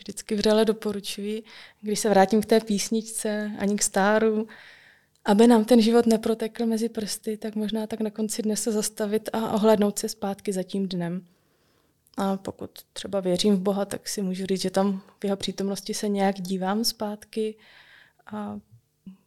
vždycky 0.00 0.34
vřele 0.34 0.64
doporučuji, 0.64 1.42
když 1.80 2.00
se 2.00 2.10
vrátím 2.10 2.42
k 2.42 2.46
té 2.46 2.60
písničce, 2.60 3.50
ani 3.58 3.76
k 3.76 3.82
stáru, 3.82 4.46
aby 5.24 5.46
nám 5.46 5.64
ten 5.64 5.80
život 5.80 6.06
neprotekl 6.06 6.66
mezi 6.66 6.88
prsty, 6.88 7.36
tak 7.36 7.54
možná 7.54 7.86
tak 7.86 8.00
na 8.00 8.10
konci 8.10 8.42
dne 8.42 8.56
se 8.56 8.72
zastavit 8.72 9.28
a 9.32 9.52
ohlednout 9.52 9.98
se 9.98 10.08
zpátky 10.08 10.52
za 10.52 10.62
tím 10.62 10.88
dnem. 10.88 11.24
A 12.16 12.36
pokud 12.36 12.70
třeba 12.92 13.20
věřím 13.20 13.56
v 13.56 13.60
Boha, 13.60 13.84
tak 13.84 14.08
si 14.08 14.22
můžu 14.22 14.46
říct, 14.46 14.62
že 14.62 14.70
tam 14.70 15.02
v 15.20 15.24
jeho 15.24 15.36
přítomnosti 15.36 15.94
se 15.94 16.08
nějak 16.08 16.40
dívám 16.40 16.84
zpátky 16.84 17.54
a, 18.26 18.58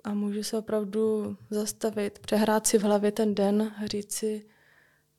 a 0.03 0.13
můžu 0.13 0.43
se 0.43 0.57
opravdu 0.57 1.37
zastavit, 1.49 2.19
přehrát 2.19 2.67
si 2.67 2.77
v 2.77 2.83
hlavě 2.83 3.11
ten 3.11 3.35
den, 3.35 3.75
říct 3.85 4.11
si, 4.11 4.45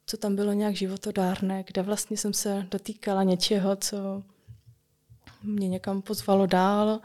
co 0.07 0.17
tam 0.17 0.37
bylo 0.37 0.52
nějak 0.52 0.76
životodárné, 0.76 1.64
kde 1.67 1.83
vlastně 1.83 2.17
jsem 2.17 2.33
se 2.33 2.67
dotýkala 2.71 3.23
něčeho, 3.23 3.76
co 3.76 4.23
mě 5.43 5.69
někam 5.69 6.02
pozvalo 6.02 6.47
dál, 6.47 7.00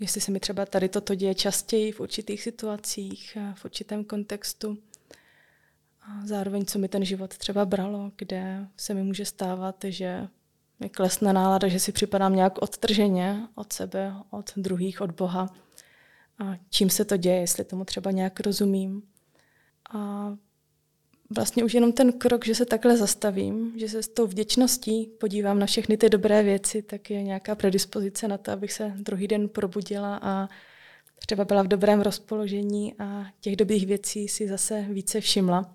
jestli 0.00 0.20
se 0.20 0.30
mi 0.30 0.40
třeba 0.40 0.66
tady 0.66 0.88
toto 0.88 1.14
děje 1.14 1.34
častěji 1.34 1.92
v 1.92 2.00
určitých 2.00 2.42
situacích, 2.42 3.38
v 3.54 3.64
určitém 3.64 4.04
kontextu. 4.04 4.78
A 6.02 6.26
zároveň, 6.26 6.64
co 6.64 6.78
mi 6.78 6.88
ten 6.88 7.04
život 7.04 7.36
třeba 7.36 7.64
bralo, 7.64 8.12
kde 8.16 8.66
se 8.76 8.94
mi 8.94 9.02
může 9.02 9.24
stávat, 9.24 9.84
že 9.88 10.28
mi 10.80 10.88
klesne 10.88 11.32
nálada, 11.32 11.68
že 11.68 11.80
si 11.80 11.92
připadám 11.92 12.36
nějak 12.36 12.62
odtrženě 12.62 13.48
od 13.54 13.72
sebe, 13.72 14.14
od 14.30 14.52
druhých, 14.56 15.00
od 15.00 15.10
Boha. 15.10 15.54
A 16.38 16.56
čím 16.70 16.90
se 16.90 17.04
to 17.04 17.16
děje, 17.16 17.40
jestli 17.40 17.64
tomu 17.64 17.84
třeba 17.84 18.10
nějak 18.10 18.40
rozumím. 18.40 19.02
A 19.92 20.32
vlastně 21.36 21.64
už 21.64 21.74
jenom 21.74 21.92
ten 21.92 22.12
krok, 22.12 22.46
že 22.46 22.54
se 22.54 22.66
takhle 22.66 22.96
zastavím, 22.96 23.72
že 23.76 23.88
se 23.88 24.02
s 24.02 24.08
tou 24.08 24.26
vděčností 24.26 25.10
podívám 25.20 25.58
na 25.58 25.66
všechny 25.66 25.96
ty 25.96 26.08
dobré 26.08 26.42
věci, 26.42 26.82
tak 26.82 27.10
je 27.10 27.22
nějaká 27.22 27.54
predispozice 27.54 28.28
na 28.28 28.38
to, 28.38 28.52
abych 28.52 28.72
se 28.72 28.92
druhý 28.96 29.28
den 29.28 29.48
probudila 29.48 30.18
a 30.22 30.48
třeba 31.18 31.44
byla 31.44 31.62
v 31.62 31.68
dobrém 31.68 32.00
rozpoložení 32.00 32.94
a 32.98 33.26
těch 33.40 33.56
dobrých 33.56 33.86
věcí 33.86 34.28
si 34.28 34.48
zase 34.48 34.86
více 34.90 35.20
všimla. 35.20 35.72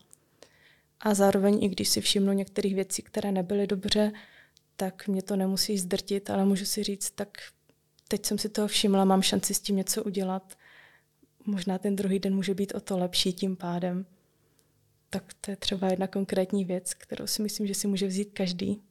A 0.99 1.13
zároveň, 1.13 1.63
i 1.63 1.69
když 1.69 1.89
si 1.89 2.01
všimnu 2.01 2.33
některých 2.33 2.75
věcí, 2.75 3.01
které 3.01 3.31
nebyly 3.31 3.67
dobře, 3.67 4.11
tak 4.75 5.07
mě 5.07 5.21
to 5.21 5.35
nemusí 5.35 5.77
zdrtit, 5.77 6.29
ale 6.29 6.45
můžu 6.45 6.65
si 6.65 6.83
říct, 6.83 7.11
tak 7.11 7.37
teď 8.07 8.25
jsem 8.25 8.37
si 8.37 8.49
toho 8.49 8.67
všimla, 8.67 9.05
mám 9.05 9.21
šanci 9.21 9.53
s 9.53 9.59
tím 9.59 9.75
něco 9.75 10.03
udělat. 10.03 10.57
Možná 11.45 11.77
ten 11.77 11.95
druhý 11.95 12.19
den 12.19 12.35
může 12.35 12.53
být 12.53 12.75
o 12.75 12.79
to 12.79 12.97
lepší 12.97 13.33
tím 13.33 13.55
pádem. 13.55 14.05
Tak 15.09 15.23
to 15.41 15.51
je 15.51 15.57
třeba 15.57 15.87
jedna 15.87 16.07
konkrétní 16.07 16.65
věc, 16.65 16.93
kterou 16.93 17.27
si 17.27 17.41
myslím, 17.41 17.67
že 17.67 17.73
si 17.73 17.87
může 17.87 18.07
vzít 18.07 18.29
každý. 18.33 18.81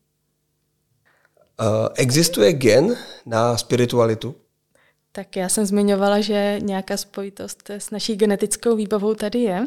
Uh, 1.60 1.88
existuje 1.94 2.52
gen 2.52 2.96
na 3.26 3.56
spiritualitu? 3.56 4.34
Tak 5.12 5.36
já 5.36 5.48
jsem 5.48 5.66
zmiňovala, 5.66 6.20
že 6.20 6.58
nějaká 6.62 6.96
spojitost 6.96 7.70
s 7.70 7.90
naší 7.90 8.16
genetickou 8.16 8.76
výbavou 8.76 9.14
tady 9.14 9.38
je. 9.38 9.66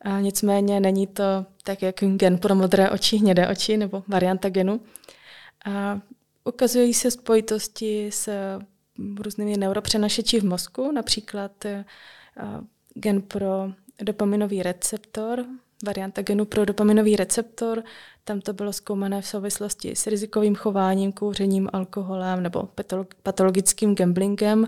A 0.00 0.20
nicméně 0.20 0.80
není 0.80 1.06
to 1.06 1.46
tak, 1.64 1.82
jak 1.82 1.94
gen 1.94 2.38
pro 2.38 2.54
modré 2.54 2.90
oči, 2.90 3.16
hnědé 3.16 3.48
oči 3.48 3.76
nebo 3.76 4.02
varianta 4.08 4.48
genu. 4.48 4.80
A 5.64 6.00
ukazují 6.44 6.94
se 6.94 7.10
spojitosti 7.10 8.10
s 8.12 8.28
různými 9.18 9.56
neuropřenašeči 9.56 10.40
v 10.40 10.44
mozku, 10.44 10.92
například 10.92 11.64
gen 12.94 13.22
pro 13.22 13.72
dopaminový 14.02 14.62
receptor, 14.62 15.44
varianta 15.84 16.22
genu 16.22 16.44
pro 16.44 16.64
dopaminový 16.64 17.16
receptor. 17.16 17.82
Tam 18.24 18.40
to 18.40 18.52
bylo 18.52 18.72
zkoumané 18.72 19.22
v 19.22 19.26
souvislosti 19.26 19.96
s 19.96 20.06
rizikovým 20.06 20.54
chováním, 20.54 21.12
kouřením, 21.12 21.68
alkoholem 21.72 22.42
nebo 22.42 22.68
patologickým 23.22 23.94
gamblingem. 23.94 24.66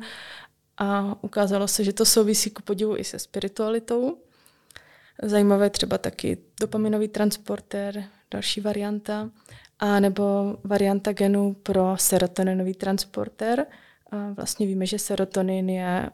A 0.79 1.17
ukázalo 1.21 1.69
se, 1.69 1.85
že 1.85 1.93
to 1.93 2.05
souvisí 2.05 2.51
ku 2.51 2.63
podivu 2.63 2.97
i 2.97 3.05
se 3.05 3.19
spiritualitou. 3.19 4.17
Zajímavé 5.23 5.71
třeba 5.71 5.99
taky 5.99 6.39
dopaminový 6.61 7.09
transporter, 7.09 8.05
další 8.31 8.61
varianta, 8.61 9.31
a 9.79 10.01
nebo 10.01 10.57
varianta 10.65 11.13
genu 11.13 11.57
pro 11.63 11.95
serotoninový 11.97 12.75
transporter. 12.75 13.67
Vlastně 14.35 14.67
víme, 14.67 14.87
že 14.87 14.99
serotonin 14.99 15.71
je 15.71 16.11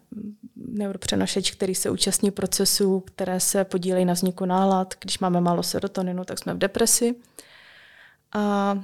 neuropřenašeč, 0.56 1.50
který 1.50 1.74
se 1.74 1.90
účastní 1.90 2.30
procesů, 2.30 3.00
které 3.00 3.40
se 3.40 3.64
podílejí 3.64 4.04
na 4.04 4.12
vzniku 4.12 4.44
nálad. 4.44 4.94
Když 5.00 5.18
máme 5.18 5.40
málo 5.40 5.62
serotoninu, 5.62 6.24
tak 6.24 6.38
jsme 6.38 6.54
v 6.54 6.58
depresi. 6.58 7.14
A 8.32 8.78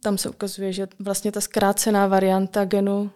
tam 0.00 0.18
se 0.18 0.30
ukazuje, 0.30 0.72
že 0.72 0.88
vlastně 0.98 1.32
ta 1.32 1.40
zkrácená 1.40 2.06
varianta 2.06 2.64
genu 2.64 3.10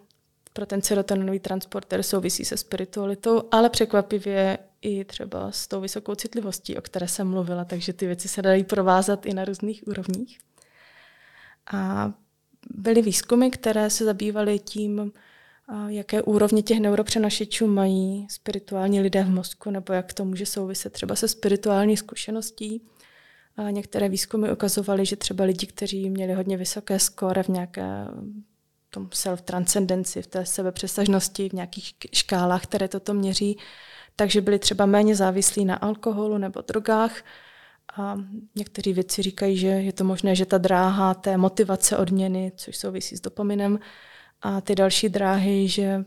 pro 0.53 0.65
ten 0.65 0.81
serotoninový 0.81 1.39
transporter 1.39 2.03
souvisí 2.03 2.45
se 2.45 2.57
spiritualitou, 2.57 3.43
ale 3.51 3.69
překvapivě 3.69 4.57
i 4.81 5.05
třeba 5.05 5.51
s 5.51 5.67
tou 5.67 5.81
vysokou 5.81 6.15
citlivostí, 6.15 6.77
o 6.77 6.81
které 6.81 7.07
jsem 7.07 7.27
mluvila, 7.27 7.65
takže 7.65 7.93
ty 7.93 8.07
věci 8.07 8.27
se 8.27 8.41
dají 8.41 8.63
provázat 8.63 9.25
i 9.25 9.33
na 9.33 9.45
různých 9.45 9.87
úrovních. 9.87 10.39
A 11.73 12.11
byly 12.69 13.01
výzkumy, 13.01 13.49
které 13.49 13.89
se 13.89 14.05
zabývaly 14.05 14.59
tím, 14.59 15.11
jaké 15.87 16.21
úrovně 16.21 16.63
těch 16.63 16.79
neuropřenašečů 16.79 17.67
mají 17.67 18.27
spirituální 18.29 19.01
lidé 19.01 19.23
v 19.23 19.29
mozku, 19.29 19.71
nebo 19.71 19.93
jak 19.93 20.13
to 20.13 20.25
může 20.25 20.45
souviset 20.45 20.93
třeba 20.93 21.15
se 21.15 21.27
spirituální 21.27 21.97
zkušeností. 21.97 22.81
A 23.57 23.69
některé 23.69 24.09
výzkumy 24.09 24.51
ukazovaly, 24.51 25.05
že 25.05 25.15
třeba 25.15 25.43
lidi, 25.43 25.67
kteří 25.67 26.09
měli 26.09 26.33
hodně 26.33 26.57
vysoké 26.57 26.99
skóre 26.99 27.43
v 27.43 27.47
nějaké 27.47 28.07
tom 28.89 29.09
self-transcendenci, 29.09 30.21
v 30.21 30.27
té 30.27 30.45
sebepřesažnosti, 30.45 31.49
v 31.49 31.53
nějakých 31.53 31.93
škálách, 32.13 32.63
které 32.63 32.87
toto 32.87 33.13
měří, 33.13 33.57
takže 34.15 34.41
byli 34.41 34.59
třeba 34.59 34.85
méně 34.85 35.15
závislí 35.15 35.65
na 35.65 35.75
alkoholu 35.75 36.37
nebo 36.37 36.61
drogách. 36.61 37.23
A 37.97 38.17
někteří 38.55 38.93
věci 38.93 39.21
říkají, 39.21 39.57
že 39.57 39.67
je 39.67 39.93
to 39.93 40.03
možné, 40.03 40.35
že 40.35 40.45
ta 40.45 40.57
dráha 40.57 41.13
té 41.13 41.37
motivace 41.37 41.97
odměny, 41.97 42.51
což 42.55 42.77
souvisí 42.77 43.17
s 43.17 43.21
dopaminem, 43.21 43.79
a 44.41 44.61
ty 44.61 44.75
další 44.75 45.09
dráhy, 45.09 45.67
že 45.67 46.05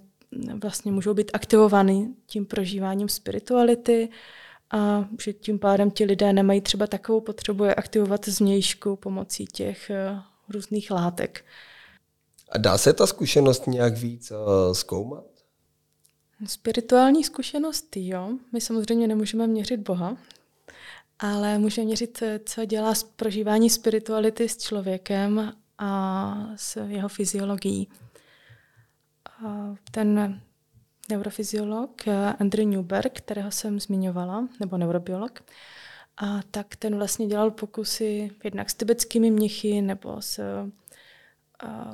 vlastně 0.63 0.93
můžou 0.93 1.15
být 1.15 1.31
aktivovány 1.35 2.09
tím 2.27 2.47
prožíváním 2.47 3.09
spirituality 3.09 4.09
a 4.71 5.09
že 5.25 5.33
tím 5.33 5.59
pádem 5.59 5.91
ti 5.91 6.05
lidé 6.05 6.33
nemají 6.33 6.61
třeba 6.61 6.87
takovou 6.87 7.21
potřebu 7.21 7.65
je 7.65 7.75
aktivovat 7.75 8.29
změjšku 8.29 8.97
pomocí 8.97 9.47
těch 9.47 9.91
eh, 9.91 10.19
různých 10.49 10.91
látek. 10.91 11.45
A 12.49 12.59
dá 12.59 12.79
se 12.79 12.93
ta 12.93 13.07
zkušenost 13.07 13.67
nějak 13.67 13.97
víc 13.97 14.31
uh, 14.31 14.37
zkoumat? 14.73 15.25
Spirituální 16.47 17.25
zkušenosti, 17.25 18.09
jo. 18.09 18.31
My 18.53 18.61
samozřejmě 18.61 19.07
nemůžeme 19.07 19.47
měřit 19.47 19.81
Boha, 19.81 20.17
ale 21.25 21.59
můžeme 21.59 21.85
měřit, 21.85 22.23
eh, 22.23 22.41
co 22.45 22.65
dělá 22.65 22.95
prožívání 23.17 23.71
spirituality 23.71 24.49
s 24.49 24.59
člověkem 24.59 25.53
a 25.79 26.47
s 26.57 26.87
jeho 26.87 27.09
fyziologií. 27.09 27.89
Ten 29.91 30.41
neurofyziolog 31.11 32.09
eh, 32.09 32.35
Andrew 32.41 32.67
Newberg, 32.67 33.13
kterého 33.13 33.51
jsem 33.51 33.81
zmiňovala, 33.81 34.49
nebo 34.61 34.79
neurobiolog, 34.79 35.45
a 36.17 36.41
tak 36.51 36.77
ten 36.77 36.97
vlastně 36.97 37.27
dělal 37.27 37.51
pokusy 37.51 38.31
jednak 38.45 38.71
s 38.71 38.75
tibetskými 38.75 39.31
mnichy 39.31 39.83
nebo 39.83 40.23
s 40.23 40.41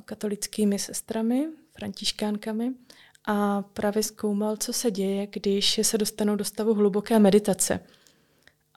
katolickými 0.04 0.78
sestrami, 0.78 1.49
františkánkami 1.72 2.72
a 3.26 3.62
právě 3.62 4.02
zkoumal, 4.02 4.56
co 4.56 4.72
se 4.72 4.90
děje, 4.90 5.26
když 5.26 5.80
se 5.82 5.99
dostanou 5.99 6.37
do 6.37 6.44
stavu 6.44 6.75
hluboké 6.75 7.18
meditace. 7.18 7.80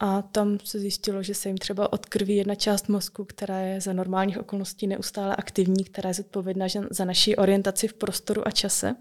A 0.05 0.21
tam 0.21 0.57
se 0.63 0.79
zjistilo, 0.79 1.23
že 1.23 1.35
se 1.35 1.49
jim 1.49 1.57
třeba 1.57 1.93
odkrví 1.93 2.35
jedna 2.35 2.55
část 2.55 2.89
mozku, 2.89 3.25
která 3.25 3.59
je 3.59 3.81
za 3.81 3.93
normálních 3.93 4.39
okolností 4.39 4.87
neustále 4.87 5.35
aktivní, 5.35 5.83
která 5.83 6.07
je 6.07 6.13
zodpovědná 6.13 6.65
za 6.89 7.05
naší 7.05 7.35
orientaci 7.35 7.87
v 7.87 7.93
prostoru 7.93 8.47
a 8.47 8.51
čase. 8.51 8.95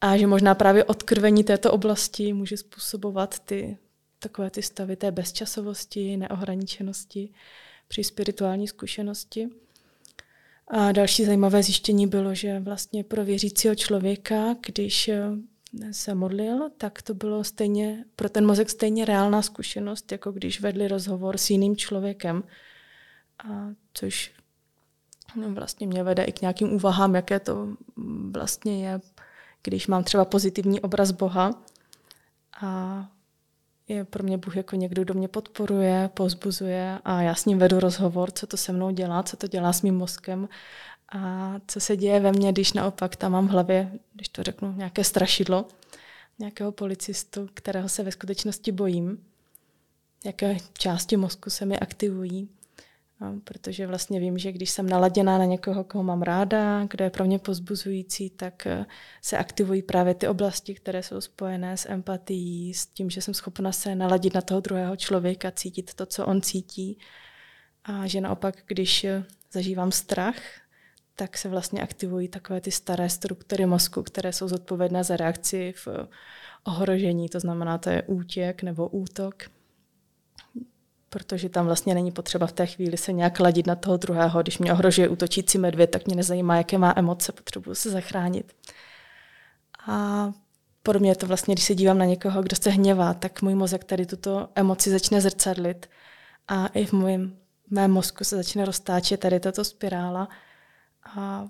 A 0.00 0.16
že 0.16 0.26
možná 0.26 0.54
právě 0.54 0.84
odkrvení 0.84 1.44
této 1.44 1.72
oblasti 1.72 2.32
může 2.32 2.56
způsobovat 2.56 3.38
ty 3.38 3.78
takové 4.18 4.50
ty 4.50 4.62
stavy 4.62 4.96
té 4.96 5.10
bezčasovosti, 5.10 6.16
neohraničenosti 6.16 7.28
při 7.88 8.04
spirituální 8.04 8.68
zkušenosti. 8.68 9.48
A 10.68 10.92
další 10.92 11.24
zajímavé 11.24 11.62
zjištění 11.62 12.06
bylo, 12.06 12.34
že 12.34 12.60
vlastně 12.60 13.04
pro 13.04 13.24
věřícího 13.24 13.74
člověka, 13.74 14.56
když 14.66 15.08
eh, 15.08 15.22
se 15.90 16.14
modlil, 16.14 16.70
tak 16.78 17.02
to 17.02 17.14
bylo 17.14 17.44
stejně 17.44 18.04
pro 18.16 18.28
ten 18.28 18.46
mozek 18.46 18.70
stejně 18.70 19.04
reálná 19.04 19.42
zkušenost, 19.42 20.12
jako 20.12 20.32
když 20.32 20.60
vedli 20.60 20.88
rozhovor 20.88 21.38
s 21.38 21.50
jiným 21.50 21.76
člověkem. 21.76 22.42
A 23.48 23.68
což 23.94 24.32
no, 25.36 25.50
vlastně 25.50 25.86
mě 25.86 26.02
vede 26.02 26.24
i 26.24 26.32
k 26.32 26.40
nějakým 26.40 26.72
úvahám, 26.72 27.14
jaké 27.14 27.40
to 27.40 27.68
vlastně 28.30 28.86
je, 28.86 29.00
když 29.62 29.86
mám 29.86 30.04
třeba 30.04 30.24
pozitivní 30.24 30.80
obraz 30.80 31.10
Boha 31.10 31.62
a 32.62 33.08
je 33.88 34.04
pro 34.04 34.22
mě 34.22 34.38
Bůh 34.38 34.56
jako 34.56 34.76
někdo, 34.76 35.04
kdo 35.04 35.14
mě 35.14 35.28
podporuje, 35.28 36.10
pozbuzuje 36.14 36.98
a 37.04 37.22
já 37.22 37.34
s 37.34 37.44
ním 37.44 37.58
vedu 37.58 37.80
rozhovor, 37.80 38.30
co 38.30 38.46
to 38.46 38.56
se 38.56 38.72
mnou 38.72 38.90
dělá, 38.90 39.22
co 39.22 39.36
to 39.36 39.46
dělá 39.46 39.72
s 39.72 39.82
mým 39.82 39.94
mozkem 39.94 40.48
a 41.18 41.54
co 41.66 41.80
se 41.80 41.96
děje 41.96 42.20
ve 42.20 42.32
mně, 42.32 42.52
když 42.52 42.72
naopak 42.72 43.16
tam 43.16 43.32
mám 43.32 43.48
v 43.48 43.50
hlavě, 43.50 43.92
když 44.14 44.28
to 44.28 44.42
řeknu, 44.42 44.72
nějaké 44.72 45.04
strašidlo, 45.04 45.68
nějakého 46.38 46.72
policistu, 46.72 47.48
kterého 47.54 47.88
se 47.88 48.02
ve 48.02 48.12
skutečnosti 48.12 48.72
bojím, 48.72 49.24
jaké 50.24 50.56
části 50.78 51.16
mozku 51.16 51.50
se 51.50 51.66
mi 51.66 51.78
aktivují, 51.78 52.48
No, 53.20 53.40
protože 53.44 53.86
vlastně 53.86 54.20
vím, 54.20 54.38
že 54.38 54.52
když 54.52 54.70
jsem 54.70 54.88
naladěná 54.88 55.38
na 55.38 55.44
někoho, 55.44 55.84
koho 55.84 56.04
mám 56.04 56.22
ráda, 56.22 56.84
kdo 56.84 57.04
je 57.04 57.10
pro 57.10 57.24
mě 57.24 57.38
pozbuzující, 57.38 58.30
tak 58.30 58.66
eh, 58.66 58.86
se 59.22 59.38
aktivují 59.38 59.82
právě 59.82 60.14
ty 60.14 60.28
oblasti, 60.28 60.74
které 60.74 61.02
jsou 61.02 61.20
spojené 61.20 61.76
s 61.76 61.88
empatií, 61.88 62.74
s 62.74 62.86
tím, 62.86 63.10
že 63.10 63.20
jsem 63.22 63.34
schopna 63.34 63.72
se 63.72 63.94
naladit 63.94 64.34
na 64.34 64.40
toho 64.40 64.60
druhého 64.60 64.96
člověka, 64.96 65.50
cítit 65.50 65.94
to, 65.94 66.06
co 66.06 66.26
on 66.26 66.42
cítí. 66.42 66.98
A 67.84 68.06
že 68.06 68.20
naopak, 68.20 68.62
když 68.66 69.04
eh, 69.04 69.24
zažívám 69.52 69.92
strach, 69.92 70.36
tak 71.16 71.38
se 71.38 71.48
vlastně 71.48 71.82
aktivují 71.82 72.28
takové 72.28 72.60
ty 72.60 72.70
staré 72.70 73.08
struktury 73.08 73.66
mozku, 73.66 74.02
které 74.02 74.32
jsou 74.32 74.48
zodpovědné 74.48 75.04
za 75.04 75.16
reakci 75.16 75.74
v 75.76 75.88
eh, 75.88 76.06
ohrožení, 76.64 77.28
to 77.28 77.40
znamená, 77.40 77.78
to 77.78 77.90
je 77.90 78.02
útěk 78.02 78.62
nebo 78.62 78.88
útok 78.88 79.34
protože 81.14 81.48
tam 81.48 81.66
vlastně 81.66 81.94
není 81.94 82.12
potřeba 82.12 82.46
v 82.46 82.52
té 82.52 82.66
chvíli 82.66 82.96
se 82.96 83.12
nějak 83.12 83.40
ladit 83.40 83.66
na 83.66 83.74
toho 83.74 83.96
druhého. 83.96 84.42
Když 84.42 84.58
mě 84.58 84.72
ohrožuje 84.72 85.08
útočící 85.08 85.58
medvěd, 85.58 85.90
tak 85.90 86.06
mě 86.06 86.16
nezajímá, 86.16 86.56
jaké 86.56 86.78
má 86.78 86.92
emoce, 86.96 87.32
potřebuji 87.32 87.74
se 87.74 87.90
zachránit. 87.90 88.52
A 89.86 90.32
podobně 90.82 91.10
je 91.10 91.16
to 91.16 91.26
vlastně, 91.26 91.54
když 91.54 91.64
se 91.64 91.74
dívám 91.74 91.98
na 91.98 92.04
někoho, 92.04 92.42
kdo 92.42 92.56
se 92.56 92.70
hněvá, 92.70 93.14
tak 93.14 93.42
můj 93.42 93.54
mozek 93.54 93.84
tady 93.84 94.06
tuto 94.06 94.48
emoci 94.54 94.90
začne 94.90 95.20
zrcadlit 95.20 95.90
a 96.48 96.66
i 96.66 96.84
v 96.84 96.92
mém, 96.92 97.36
mém 97.70 97.90
mozku 97.90 98.24
se 98.24 98.36
začne 98.36 98.64
roztáčet 98.64 99.20
tady 99.20 99.40
tato 99.40 99.64
spirála 99.64 100.28
a 101.04 101.46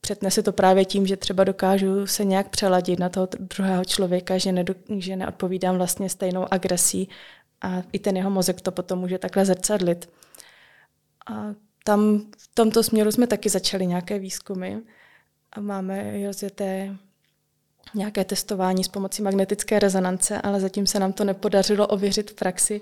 přetne 0.00 0.30
se 0.30 0.42
to 0.42 0.52
právě 0.52 0.84
tím, 0.84 1.06
že 1.06 1.16
třeba 1.16 1.44
dokážu 1.44 2.06
se 2.06 2.24
nějak 2.24 2.48
přeladit 2.48 2.98
na 2.98 3.08
toho 3.08 3.28
druhého 3.38 3.84
člověka, 3.84 4.38
že, 4.38 4.52
nedo, 4.52 4.74
že 4.98 5.16
neodpovídám 5.16 5.76
vlastně 5.76 6.08
stejnou 6.08 6.46
agresí 6.50 7.08
a 7.60 7.82
i 7.92 7.98
ten 7.98 8.16
jeho 8.16 8.30
mozek 8.30 8.60
to 8.60 8.72
potom 8.72 8.98
může 8.98 9.18
takhle 9.18 9.44
zrcadlit. 9.44 10.10
A 11.30 11.54
tam 11.84 12.18
v 12.38 12.54
tomto 12.54 12.82
směru 12.82 13.12
jsme 13.12 13.26
taky 13.26 13.48
začali 13.48 13.86
nějaké 13.86 14.18
výzkumy 14.18 14.76
a 15.52 15.60
máme 15.60 16.26
rozjeté 16.26 16.96
nějaké 17.94 18.24
testování 18.24 18.84
s 18.84 18.88
pomocí 18.88 19.22
magnetické 19.22 19.78
rezonance, 19.78 20.40
ale 20.40 20.60
zatím 20.60 20.86
se 20.86 20.98
nám 20.98 21.12
to 21.12 21.24
nepodařilo 21.24 21.86
ověřit 21.86 22.30
v 22.30 22.34
praxi, 22.34 22.80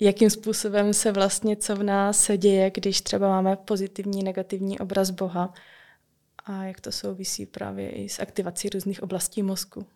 jakým 0.00 0.30
způsobem 0.30 0.94
se 0.94 1.12
vlastně, 1.12 1.56
co 1.56 1.76
v 1.76 1.82
nás 1.82 2.30
děje, 2.36 2.70
když 2.70 3.00
třeba 3.00 3.28
máme 3.28 3.56
pozitivní, 3.56 4.22
negativní 4.22 4.78
obraz 4.78 5.10
Boha 5.10 5.52
a 6.44 6.64
jak 6.64 6.80
to 6.80 6.92
souvisí 6.92 7.46
právě 7.46 7.90
i 7.90 8.08
s 8.08 8.20
aktivací 8.20 8.68
různých 8.68 9.02
oblastí 9.02 9.42
mozku. 9.42 9.86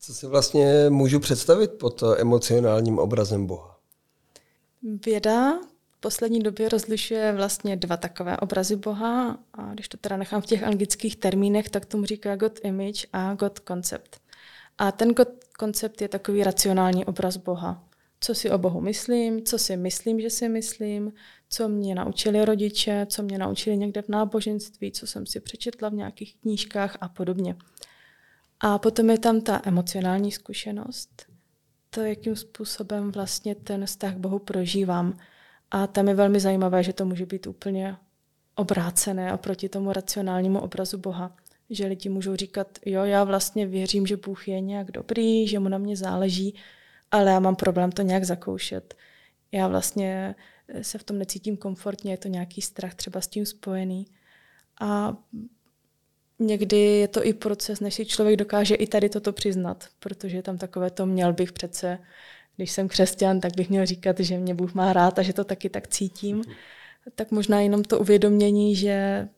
Co 0.00 0.14
si 0.14 0.26
vlastně 0.26 0.86
můžu 0.88 1.20
představit 1.20 1.70
pod 1.70 2.02
emocionálním 2.16 2.98
obrazem 2.98 3.46
Boha? 3.46 3.78
Věda 5.06 5.52
v 5.90 6.00
poslední 6.00 6.40
době 6.40 6.68
rozlišuje 6.68 7.32
vlastně 7.32 7.76
dva 7.76 7.96
takové 7.96 8.36
obrazy 8.36 8.76
Boha 8.76 9.38
a 9.54 9.74
když 9.74 9.88
to 9.88 9.96
teda 9.96 10.16
nechám 10.16 10.42
v 10.42 10.46
těch 10.46 10.62
anglických 10.62 11.16
termínech, 11.16 11.70
tak 11.70 11.84
tomu 11.84 12.04
říká 12.04 12.36
God 12.36 12.60
image 12.62 13.06
a 13.12 13.34
God 13.34 13.60
concept. 13.68 14.20
A 14.78 14.92
ten 14.92 15.14
God 15.14 15.28
koncept 15.58 16.00
je 16.00 16.08
takový 16.08 16.44
racionální 16.44 17.04
obraz 17.04 17.36
Boha. 17.36 17.84
Co 18.24 18.34
si 18.34 18.50
o 18.50 18.58
Bohu 18.58 18.80
myslím, 18.80 19.44
co 19.44 19.58
si 19.58 19.76
myslím, 19.76 20.20
že 20.20 20.30
si 20.30 20.48
myslím, 20.48 21.12
co 21.48 21.68
mě 21.68 21.94
naučili 21.94 22.44
rodiče, 22.44 23.06
co 23.10 23.22
mě 23.22 23.38
naučili 23.38 23.76
někde 23.76 24.02
v 24.02 24.08
náboženství, 24.08 24.92
co 24.92 25.06
jsem 25.06 25.26
si 25.26 25.40
přečetla 25.40 25.88
v 25.88 25.94
nějakých 25.94 26.36
knížkách 26.36 26.96
a 27.00 27.08
podobně. 27.08 27.56
A 28.60 28.78
potom 28.78 29.10
je 29.10 29.18
tam 29.18 29.40
ta 29.40 29.62
emocionální 29.64 30.32
zkušenost, 30.32 31.26
to, 31.90 32.00
jakým 32.00 32.36
způsobem 32.36 33.12
vlastně 33.12 33.54
ten 33.54 33.86
vztah 33.86 34.14
k 34.14 34.18
Bohu 34.18 34.38
prožívám. 34.38 35.18
A 35.70 35.86
tam 35.86 36.08
je 36.08 36.14
velmi 36.14 36.40
zajímavé, 36.40 36.82
že 36.82 36.92
to 36.92 37.04
může 37.04 37.26
být 37.26 37.46
úplně 37.46 37.96
obrácené 38.54 39.34
oproti 39.34 39.68
tomu 39.68 39.92
racionálnímu 39.92 40.60
obrazu 40.60 40.98
Boha. 40.98 41.36
Že 41.70 41.86
lidi 41.86 42.08
můžou 42.08 42.36
říkat, 42.36 42.78
jo, 42.86 43.04
já 43.04 43.24
vlastně 43.24 43.66
věřím, 43.66 44.06
že 44.06 44.16
Bůh 44.16 44.48
je 44.48 44.60
nějak 44.60 44.90
dobrý, 44.90 45.48
že 45.48 45.58
mu 45.58 45.68
na 45.68 45.78
mě 45.78 45.96
záleží, 45.96 46.54
ale 47.12 47.30
já 47.30 47.40
mám 47.40 47.56
problém 47.56 47.92
to 47.92 48.02
nějak 48.02 48.24
zakoušet. 48.24 48.94
Já 49.52 49.68
vlastně 49.68 50.34
se 50.82 50.98
v 50.98 51.04
tom 51.04 51.18
necítím 51.18 51.56
komfortně, 51.56 52.12
je 52.12 52.16
to 52.16 52.28
nějaký 52.28 52.62
strach 52.62 52.94
třeba 52.94 53.20
s 53.20 53.26
tím 53.26 53.46
spojený. 53.46 54.06
A 54.80 55.16
někdy 56.38 56.76
je 56.76 57.08
to 57.08 57.26
i 57.26 57.32
proces, 57.32 57.80
než 57.80 57.94
si 57.94 58.06
člověk 58.06 58.36
dokáže 58.36 58.74
i 58.74 58.86
tady 58.86 59.08
toto 59.08 59.32
přiznat, 59.32 59.88
protože 59.98 60.42
tam 60.42 60.58
takové 60.58 60.90
to 60.90 61.06
měl 61.06 61.32
bych 61.32 61.52
přece, 61.52 61.98
když 62.56 62.70
jsem 62.70 62.88
křesťan, 62.88 63.40
tak 63.40 63.56
bych 63.56 63.70
měl 63.70 63.86
říkat, 63.86 64.20
že 64.20 64.38
mě 64.38 64.54
Bůh 64.54 64.74
má 64.74 64.92
rád 64.92 65.18
a 65.18 65.22
že 65.22 65.32
to 65.32 65.44
taky 65.44 65.70
tak 65.70 65.88
cítím. 65.88 66.42
Tak 67.14 67.30
možná 67.30 67.60
jenom 67.60 67.84
to 67.84 67.98
uvědomění, 68.00 68.76
že 68.76 69.28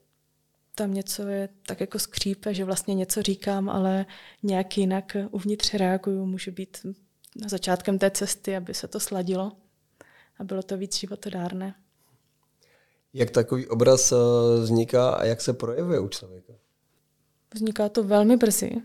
tam 0.75 0.95
něco 0.95 1.29
je 1.29 1.49
tak 1.67 1.81
jako 1.81 1.99
skřípe, 1.99 2.55
že 2.55 2.65
vlastně 2.65 2.95
něco 2.95 3.23
říkám, 3.23 3.69
ale 3.69 4.07
nějak 4.43 4.79
jinak 4.79 5.17
uvnitř 5.31 5.75
reaguju, 5.75 6.27
může 6.27 6.51
být 6.51 6.87
na 7.35 7.49
začátkem 7.49 7.99
té 7.99 8.11
cesty, 8.11 8.57
aby 8.57 8.75
se 8.75 8.89
to 8.89 9.01
sladilo 9.01 9.53
a 10.39 10.45
bylo 10.45 10.63
to 10.63 10.77
víc 10.77 10.97
životodárné. 10.97 11.75
Jak 13.13 13.31
takový 13.31 13.67
obraz 13.67 14.13
eh, 14.13 14.17
vzniká 14.61 15.11
a 15.11 15.25
jak 15.25 15.41
se 15.41 15.53
projevuje 15.53 16.01
u 16.01 16.09
člověka? 16.09 16.53
Vzniká 17.55 17.89
to 17.89 18.05
velmi 18.05 18.37
brzy. 18.37 18.83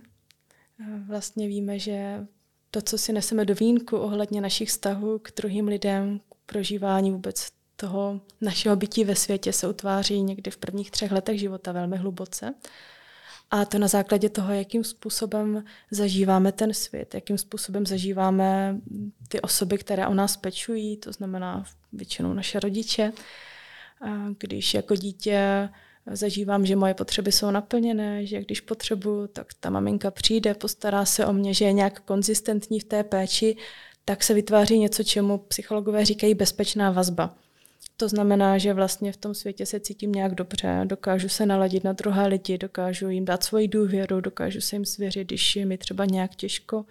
Vlastně 1.08 1.48
víme, 1.48 1.80
že 1.80 2.28
to, 2.72 2.82
co 2.82 2.98
si 2.98 3.14
neseme 3.14 3.46
do 3.46 3.56
vínku 3.56 3.98
ohledně 3.98 4.42
našich 4.42 4.70
vztahů 4.70 5.20
k 5.20 5.32
druhým 5.36 5.68
lidem, 5.68 6.20
k 6.20 6.36
prožívání 6.46 7.12
vůbec 7.12 7.48
toho 7.76 8.22
našeho 8.42 8.76
bytí 8.76 9.04
ve 9.04 9.16
světě 9.16 9.54
se 9.54 9.68
utváří 9.68 10.22
někdy 10.22 10.52
v 10.52 10.58
prvních 10.58 10.92
třech 10.92 11.12
letech 11.12 11.40
života 11.40 11.72
velmi 11.72 11.98
hluboce. 11.98 12.54
A 13.52 13.66
to 13.66 13.80
na 13.80 13.88
základě 13.88 14.30
toho, 14.30 14.54
jakým 14.54 14.84
způsobem 14.84 15.64
zažíváme 15.92 16.52
ten 16.52 16.74
svět, 16.74 17.14
jakým 17.14 17.38
způsobem 17.38 17.86
zažíváme 17.86 18.78
ty 19.28 19.42
osoby, 19.42 19.78
které 19.78 20.08
o 20.08 20.14
nás 20.14 20.38
pečují, 20.38 20.98
to 20.98 21.12
znamená 21.12 21.64
většinou 21.94 22.34
naše 22.34 22.60
rodiče. 22.60 23.12
Když 24.40 24.74
jako 24.74 24.96
dítě 24.96 25.70
zažívám, 26.12 26.66
že 26.66 26.76
moje 26.76 26.94
potřeby 26.94 27.32
jsou 27.32 27.52
naplněné, 27.52 28.26
že 28.26 28.42
když 28.42 28.62
potřebuju, 28.62 29.28
tak 29.28 29.48
ta 29.60 29.70
maminka 29.70 30.12
přijde, 30.12 30.54
postará 30.54 31.06
se 31.06 31.26
o 31.26 31.34
mě, 31.34 31.54
že 31.54 31.66
je 31.66 31.74
nějak 31.74 32.00
konzistentní 32.00 32.80
v 32.80 32.84
té 32.84 33.04
péči, 33.04 33.56
tak 34.06 34.24
se 34.24 34.34
vytváří 34.34 34.80
něco, 34.80 35.04
čemu 35.04 35.38
psychologové 35.38 36.06
říkají 36.06 36.34
bezpečná 36.34 36.92
vazba. 36.92 37.36
To 38.00 38.10
znamená, 38.10 38.58
že 38.58 38.74
vlastně 38.74 39.12
v 39.12 39.18
tom 39.18 39.34
světě 39.34 39.66
se 39.66 39.80
cítím 39.80 40.12
nějak 40.12 40.36
dobře, 40.36 40.82
dokážu 40.84 41.30
se 41.30 41.46
naladit 41.46 41.84
na 41.84 41.94
druhé 41.94 42.28
lidi, 42.28 42.58
dokážu 42.58 43.10
jim 43.10 43.26
dát 43.26 43.44
svoji 43.44 43.68
důvěru, 43.68 44.22
dokážu 44.22 44.62
se 44.62 44.76
jim 44.76 44.86
svěřit, 44.86 45.28
když 45.28 45.56
je 45.56 45.66
mi 45.66 45.78
třeba 45.78 46.06
nějak 46.06 46.36
těžko. 46.36 46.86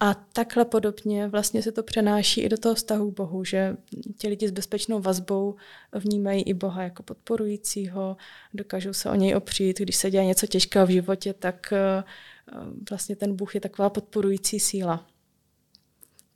A 0.00 0.14
takhle 0.14 0.64
podobně 0.64 1.28
vlastně 1.28 1.62
se 1.62 1.72
to 1.72 1.82
přenáší 1.82 2.40
i 2.40 2.48
do 2.48 2.58
toho 2.58 2.74
vztahu 2.74 3.10
Bohu, 3.10 3.44
že 3.44 3.76
ti 4.18 4.28
lidi 4.28 4.48
s 4.48 4.50
bezpečnou 4.50 5.00
vazbou 5.00 5.56
vnímají 5.92 6.42
i 6.42 6.54
Boha 6.54 6.82
jako 6.82 7.02
podporujícího, 7.02 8.16
dokážou 8.54 8.92
se 8.92 9.10
o 9.10 9.14
něj 9.14 9.36
opřít. 9.36 9.78
Když 9.78 9.96
se 9.96 10.10
děje 10.10 10.24
něco 10.24 10.46
těžkého 10.46 10.86
v 10.86 10.90
životě, 10.90 11.32
tak 11.32 11.72
eh, 11.72 12.04
vlastně 12.90 13.16
ten 13.16 13.36
Bůh 13.36 13.54
je 13.54 13.60
taková 13.60 13.90
podporující 13.90 14.60
síla. 14.60 15.06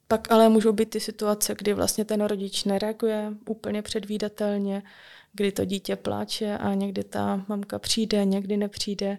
Pak 0.09 0.33
ale 0.33 0.49
můžou 0.49 0.73
být 0.73 0.91
ty 0.91 1.01
situace, 1.01 1.55
kdy 1.59 1.75
vlastně 1.75 2.05
ten 2.05 2.21
rodič 2.21 2.65
nereaguje 2.65 3.33
úplně 3.49 3.83
předvídatelně, 3.83 4.83
kdy 5.33 5.53
to 5.53 5.65
dítě 5.65 5.97
pláče 5.97 6.59
a 6.59 6.75
někdy 6.75 7.05
ta 7.05 7.45
mamka 7.49 7.79
přijde, 7.79 8.25
někdy 8.25 8.57
nepřijde. 8.57 9.19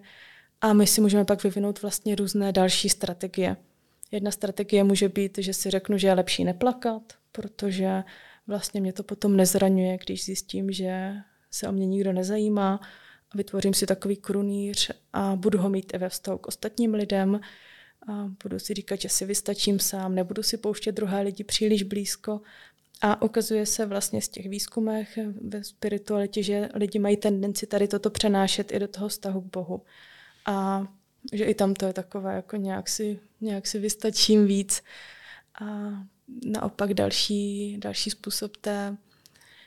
A 0.60 0.72
my 0.72 0.86
si 0.86 1.00
můžeme 1.00 1.24
pak 1.24 1.44
vyvinout 1.44 1.82
vlastně 1.82 2.14
různé 2.14 2.52
další 2.52 2.88
strategie. 2.88 3.56
Jedna 4.10 4.30
strategie 4.30 4.84
může 4.84 5.08
být, 5.08 5.38
že 5.38 5.54
si 5.54 5.70
řeknu, 5.70 5.98
že 5.98 6.08
je 6.08 6.14
lepší 6.14 6.44
neplakat, 6.44 7.02
protože 7.32 8.04
vlastně 8.46 8.80
mě 8.80 8.92
to 8.92 9.02
potom 9.02 9.36
nezraňuje, 9.36 9.98
když 10.06 10.24
zjistím, 10.24 10.72
že 10.72 11.14
se 11.50 11.68
o 11.68 11.72
mě 11.72 11.86
nikdo 11.86 12.12
nezajímá. 12.12 12.80
Vytvořím 13.34 13.74
si 13.74 13.86
takový 13.86 14.16
krunýř 14.16 14.90
a 15.12 15.36
budu 15.36 15.58
ho 15.58 15.68
mít 15.68 15.94
i 15.94 15.98
ve 15.98 16.08
vztahu 16.08 16.38
k 16.38 16.48
ostatním 16.48 16.94
lidem. 16.94 17.40
A 18.08 18.30
budu 18.42 18.58
si 18.58 18.74
říkat, 18.74 19.00
že 19.00 19.08
si 19.08 19.24
vystačím 19.24 19.78
sám, 19.78 20.14
nebudu 20.14 20.42
si 20.42 20.56
pouštět 20.56 20.92
druhé 20.92 21.22
lidi 21.22 21.44
příliš 21.44 21.82
blízko. 21.82 22.40
A 23.02 23.22
ukazuje 23.22 23.66
se 23.66 23.86
vlastně 23.86 24.22
z 24.22 24.28
těch 24.28 24.48
výzkumech 24.48 25.18
ve 25.40 25.64
spiritualitě, 25.64 26.42
že 26.42 26.68
lidi 26.74 26.98
mají 26.98 27.16
tendenci 27.16 27.66
tady 27.66 27.88
toto 27.88 28.10
přenášet 28.10 28.72
i 28.72 28.78
do 28.78 28.88
toho 28.88 29.08
vztahu 29.08 29.40
k 29.40 29.52
Bohu. 29.52 29.82
A 30.46 30.86
že 31.32 31.44
i 31.44 31.54
tam 31.54 31.74
to 31.74 31.86
je 31.86 31.92
takové, 31.92 32.34
jako 32.34 32.56
nějak 32.56 32.88
si, 32.88 33.20
nějak 33.40 33.66
si 33.66 33.78
vystačím 33.78 34.46
víc. 34.46 34.82
A 35.60 35.66
naopak 36.46 36.94
další, 36.94 37.76
další 37.78 38.10
způsob 38.10 38.56
té 38.56 38.96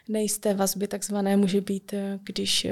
nejisté 0.10 0.54
vazby 0.54 0.88
takzvané 0.88 1.38
může 1.38 1.62
být, 1.62 1.94
když 2.24 2.68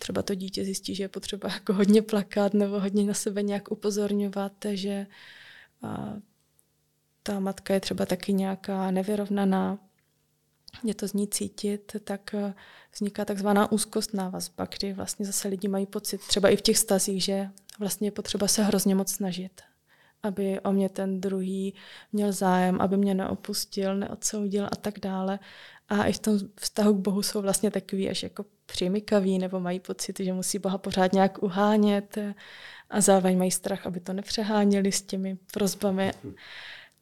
třeba 0.00 0.22
to 0.22 0.34
dítě 0.34 0.64
zjistí, 0.64 0.94
že 0.94 1.04
je 1.04 1.08
potřeba 1.08 1.48
jako 1.52 1.72
hodně 1.72 2.02
plakat 2.02 2.54
nebo 2.54 2.80
hodně 2.80 3.04
na 3.04 3.14
sebe 3.14 3.42
nějak 3.42 3.70
upozorňovat, 3.70 4.52
že 4.72 5.06
a, 5.82 6.14
ta 7.22 7.40
matka 7.40 7.74
je 7.74 7.80
třeba 7.80 8.06
taky 8.06 8.32
nějaká 8.32 8.90
nevyrovnaná, 8.90 9.78
je 10.84 10.94
to 10.94 11.08
z 11.08 11.12
ní 11.12 11.28
cítit, 11.28 11.96
tak 12.04 12.34
eh, 12.34 12.54
vzniká 12.94 13.24
takzvaná 13.24 13.72
úzkostná 13.72 14.28
vazba, 14.28 14.66
kdy 14.78 14.92
vlastně 14.92 15.26
zase 15.26 15.48
lidi 15.48 15.68
mají 15.68 15.86
pocit, 15.86 16.20
třeba 16.20 16.48
i 16.48 16.56
v 16.56 16.62
těch 16.62 16.78
stazích, 16.78 17.24
že 17.24 17.48
vlastně 17.78 18.06
je 18.06 18.12
potřeba 18.12 18.48
se 18.48 18.62
hrozně 18.62 18.94
moc 18.94 19.12
snažit, 19.12 19.62
aby 20.22 20.60
o 20.60 20.72
mě 20.72 20.88
ten 20.88 21.20
druhý 21.20 21.74
měl 22.12 22.32
zájem, 22.32 22.80
aby 22.80 22.96
mě 22.96 23.14
neopustil, 23.14 23.96
neodsoudil 23.96 24.66
a 24.72 24.76
tak 24.76 24.98
dále. 24.98 25.38
A 25.88 26.04
i 26.04 26.12
v 26.12 26.18
tom 26.18 26.38
vztahu 26.60 26.94
k 26.94 27.00
Bohu 27.00 27.22
jsou 27.22 27.42
vlastně 27.42 27.70
takový 27.70 28.10
až 28.10 28.22
jako 28.22 28.44
přimykaví 28.66 29.38
nebo 29.38 29.60
mají 29.60 29.80
pocit, 29.80 30.20
že 30.20 30.32
musí 30.32 30.58
Boha 30.58 30.78
pořád 30.78 31.12
nějak 31.12 31.42
uhánět 31.42 32.18
a 32.90 33.00
zároveň 33.00 33.38
mají 33.38 33.50
strach, 33.50 33.86
aby 33.86 34.00
to 34.00 34.12
nepřeháněli 34.12 34.92
s 34.92 35.02
těmi 35.02 35.38
prozbami. 35.52 36.12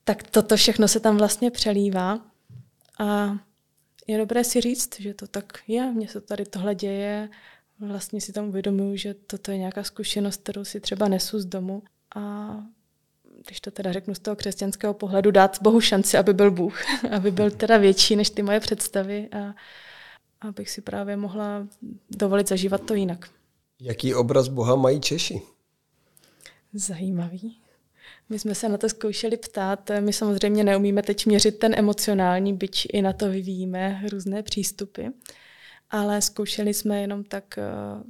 Tak 0.04 0.22
toto 0.22 0.56
všechno 0.56 0.88
se 0.88 1.00
tam 1.00 1.16
vlastně 1.16 1.50
přelívá. 1.50 2.20
A 2.98 3.36
je 4.06 4.18
dobré 4.18 4.44
si 4.44 4.60
říct, 4.60 5.00
že 5.00 5.14
to 5.14 5.26
tak 5.26 5.58
je, 5.68 5.92
mně 5.92 6.08
se 6.08 6.20
tady 6.20 6.44
tohle 6.44 6.74
děje, 6.74 7.28
vlastně 7.80 8.20
si 8.20 8.32
tam 8.32 8.48
uvědomuju, 8.48 8.96
že 8.96 9.14
toto 9.14 9.50
je 9.50 9.58
nějaká 9.58 9.82
zkušenost, 9.82 10.42
kterou 10.42 10.64
si 10.64 10.80
třeba 10.80 11.08
nesu 11.08 11.40
z 11.40 11.44
domu 11.44 11.82
a 12.16 12.56
když 13.46 13.60
to 13.60 13.70
teda 13.70 13.92
řeknu 13.92 14.14
z 14.14 14.18
toho 14.18 14.36
křesťanského 14.36 14.94
pohledu, 14.94 15.30
dát 15.30 15.62
Bohu 15.62 15.80
šanci, 15.80 16.18
aby 16.18 16.34
byl 16.34 16.50
Bůh, 16.50 16.80
aby 17.10 17.30
byl 17.30 17.50
teda 17.50 17.76
větší 17.76 18.16
než 18.16 18.30
ty 18.30 18.42
moje 18.42 18.60
představy 18.60 19.28
a 19.32 19.54
abych 20.48 20.70
si 20.70 20.80
právě 20.80 21.16
mohla 21.16 21.68
dovolit 22.10 22.48
zažívat 22.48 22.80
to 22.86 22.94
jinak. 22.94 23.30
Jaký 23.80 24.14
obraz 24.14 24.48
Boha 24.48 24.76
mají 24.76 25.00
Češi? 25.00 25.42
Zajímavý. 26.72 27.58
My 28.28 28.38
jsme 28.38 28.54
se 28.54 28.68
na 28.68 28.78
to 28.78 28.88
zkoušeli 28.88 29.36
ptát. 29.36 29.90
My 30.00 30.12
samozřejmě 30.12 30.64
neumíme 30.64 31.02
teď 31.02 31.26
měřit 31.26 31.58
ten 31.58 31.74
emocionální, 31.78 32.52
byť 32.54 32.86
i 32.92 33.02
na 33.02 33.12
to 33.12 33.30
vyvíjíme 33.30 34.02
různé 34.10 34.42
přístupy, 34.42 35.06
ale 35.90 36.22
zkoušeli 36.22 36.74
jsme 36.74 37.00
jenom 37.00 37.24
tak 37.24 37.58
eh, 37.58 37.62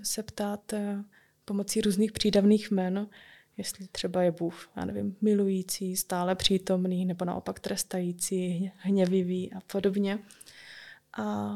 se 0.03 0.23
ptát 0.23 0.73
eh, 0.73 1.05
pomocí 1.45 1.81
různých 1.81 2.13
přídavných 2.13 2.71
jmen, 2.71 3.09
jestli 3.57 3.87
třeba 3.93 4.23
je 4.23 4.31
Bůh, 4.31 4.71
já 4.77 4.85
nevím, 4.85 5.17
milující, 5.21 5.97
stále 5.97 6.35
přítomný, 6.35 7.07
nebo 7.07 7.25
naopak 7.25 7.61
trestající, 7.61 8.73
hněvivý 8.77 9.53
a 9.53 9.61
podobně. 9.61 10.19
A 11.19 11.55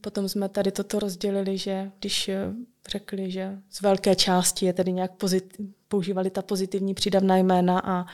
potom 0.00 0.28
jsme 0.28 0.48
tady 0.48 0.72
toto 0.72 0.98
rozdělili, 0.98 1.58
že 1.58 1.90
když 1.98 2.28
eh, 2.28 2.52
řekli, 2.88 3.30
že 3.30 3.58
z 3.70 3.80
velké 3.80 4.14
části 4.16 4.66
je 4.66 4.72
tedy 4.72 4.92
nějak 4.92 5.12
pozit, 5.12 5.56
používali 5.88 6.30
ta 6.30 6.42
pozitivní 6.42 6.94
přídavná 6.94 7.36
jména 7.36 7.80
a 7.84 8.06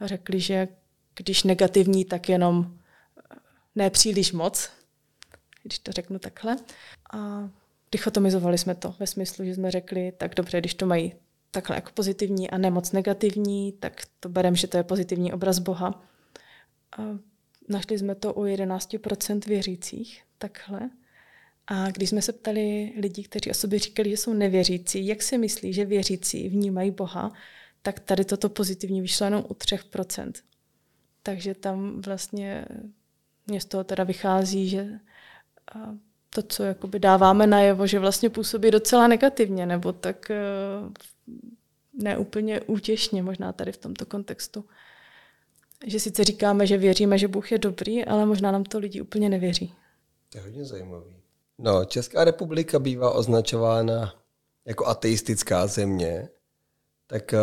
řekli, 0.00 0.40
že 0.40 0.68
když 1.14 1.42
negativní, 1.42 2.04
tak 2.04 2.28
jenom 2.28 2.78
eh, 3.18 3.36
ne 3.74 3.90
příliš 3.90 4.32
moc, 4.32 4.70
když 5.62 5.78
to 5.78 5.92
řeknu 5.92 6.18
takhle. 6.18 6.56
A 7.12 7.50
dichotomizovali 7.92 8.58
jsme 8.58 8.74
to 8.74 8.94
ve 8.98 9.06
smyslu, 9.06 9.44
že 9.44 9.54
jsme 9.54 9.70
řekli, 9.70 10.12
tak 10.16 10.34
dobře, 10.34 10.60
když 10.60 10.74
to 10.74 10.86
mají 10.86 11.14
takhle 11.50 11.76
jako 11.76 11.90
pozitivní 11.94 12.50
a 12.50 12.58
nemoc 12.58 12.92
negativní, 12.92 13.72
tak 13.72 14.02
to 14.20 14.28
berem, 14.28 14.56
že 14.56 14.66
to 14.66 14.76
je 14.76 14.82
pozitivní 14.82 15.32
obraz 15.32 15.58
Boha. 15.58 16.02
A 16.98 17.02
našli 17.68 17.98
jsme 17.98 18.14
to 18.14 18.34
u 18.34 18.44
11% 18.44 19.40
věřících, 19.46 20.22
takhle. 20.38 20.90
A 21.66 21.90
když 21.90 22.08
jsme 22.08 22.22
se 22.22 22.32
ptali 22.32 22.92
lidí, 23.00 23.22
kteří 23.22 23.50
o 23.50 23.54
sobě 23.54 23.78
říkali, 23.78 24.10
že 24.10 24.16
jsou 24.16 24.32
nevěřící, 24.32 25.06
jak 25.06 25.22
si 25.22 25.38
myslí, 25.38 25.72
že 25.72 25.84
věřící 25.84 26.48
vnímají 26.48 26.90
Boha, 26.90 27.32
tak 27.82 28.00
tady 28.00 28.24
toto 28.24 28.48
pozitivní 28.48 29.00
vyšlo 29.00 29.24
jenom 29.26 29.44
u 29.48 29.54
3%. 29.54 30.32
Takže 31.22 31.54
tam 31.54 32.00
vlastně 32.00 32.64
mě 33.46 33.60
z 33.60 33.64
toho 33.64 33.84
teda 33.84 34.04
vychází, 34.04 34.68
že 34.68 34.98
to, 36.34 36.42
co 36.42 36.62
jakoby 36.62 36.98
dáváme 36.98 37.46
najevo, 37.46 37.86
že 37.86 37.98
vlastně 37.98 38.30
působí 38.30 38.70
docela 38.70 39.08
negativně, 39.08 39.66
nebo 39.66 39.92
tak 39.92 40.30
e, 40.30 40.40
neúplně 41.92 42.60
útěšně 42.60 43.22
možná 43.22 43.52
tady 43.52 43.72
v 43.72 43.76
tomto 43.76 44.06
kontextu. 44.06 44.64
Že 45.86 46.00
sice 46.00 46.24
říkáme, 46.24 46.66
že 46.66 46.78
věříme, 46.78 47.18
že 47.18 47.28
Bůh 47.28 47.52
je 47.52 47.58
dobrý, 47.58 48.04
ale 48.04 48.26
možná 48.26 48.52
nám 48.52 48.64
to 48.64 48.78
lidi 48.78 49.00
úplně 49.00 49.28
nevěří. 49.28 49.74
To 50.28 50.38
je 50.38 50.44
hodně 50.44 50.64
zajímavý. 50.64 51.21
No, 51.64 51.84
Česká 51.84 52.24
republika 52.24 52.78
bývá 52.78 53.10
označována 53.10 54.14
jako 54.64 54.86
ateistická 54.86 55.66
země. 55.66 56.28
Tak 57.06 57.34
eh, 57.34 57.38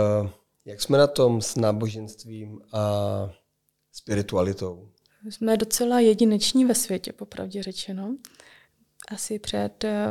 jak 0.66 0.82
jsme 0.82 0.98
na 0.98 1.08
tom 1.08 1.42
s 1.42 1.56
náboženstvím 1.56 2.62
a 2.74 2.82
spiritualitou? 3.92 4.90
Jsme 5.30 5.58
docela 5.58 6.00
jedineční 6.00 6.66
ve 6.66 6.76
světě, 6.76 7.14
popravdě 7.14 7.64
řečeno. 7.64 8.16
Asi 9.12 9.40
před, 9.40 9.84
eh, 9.84 10.08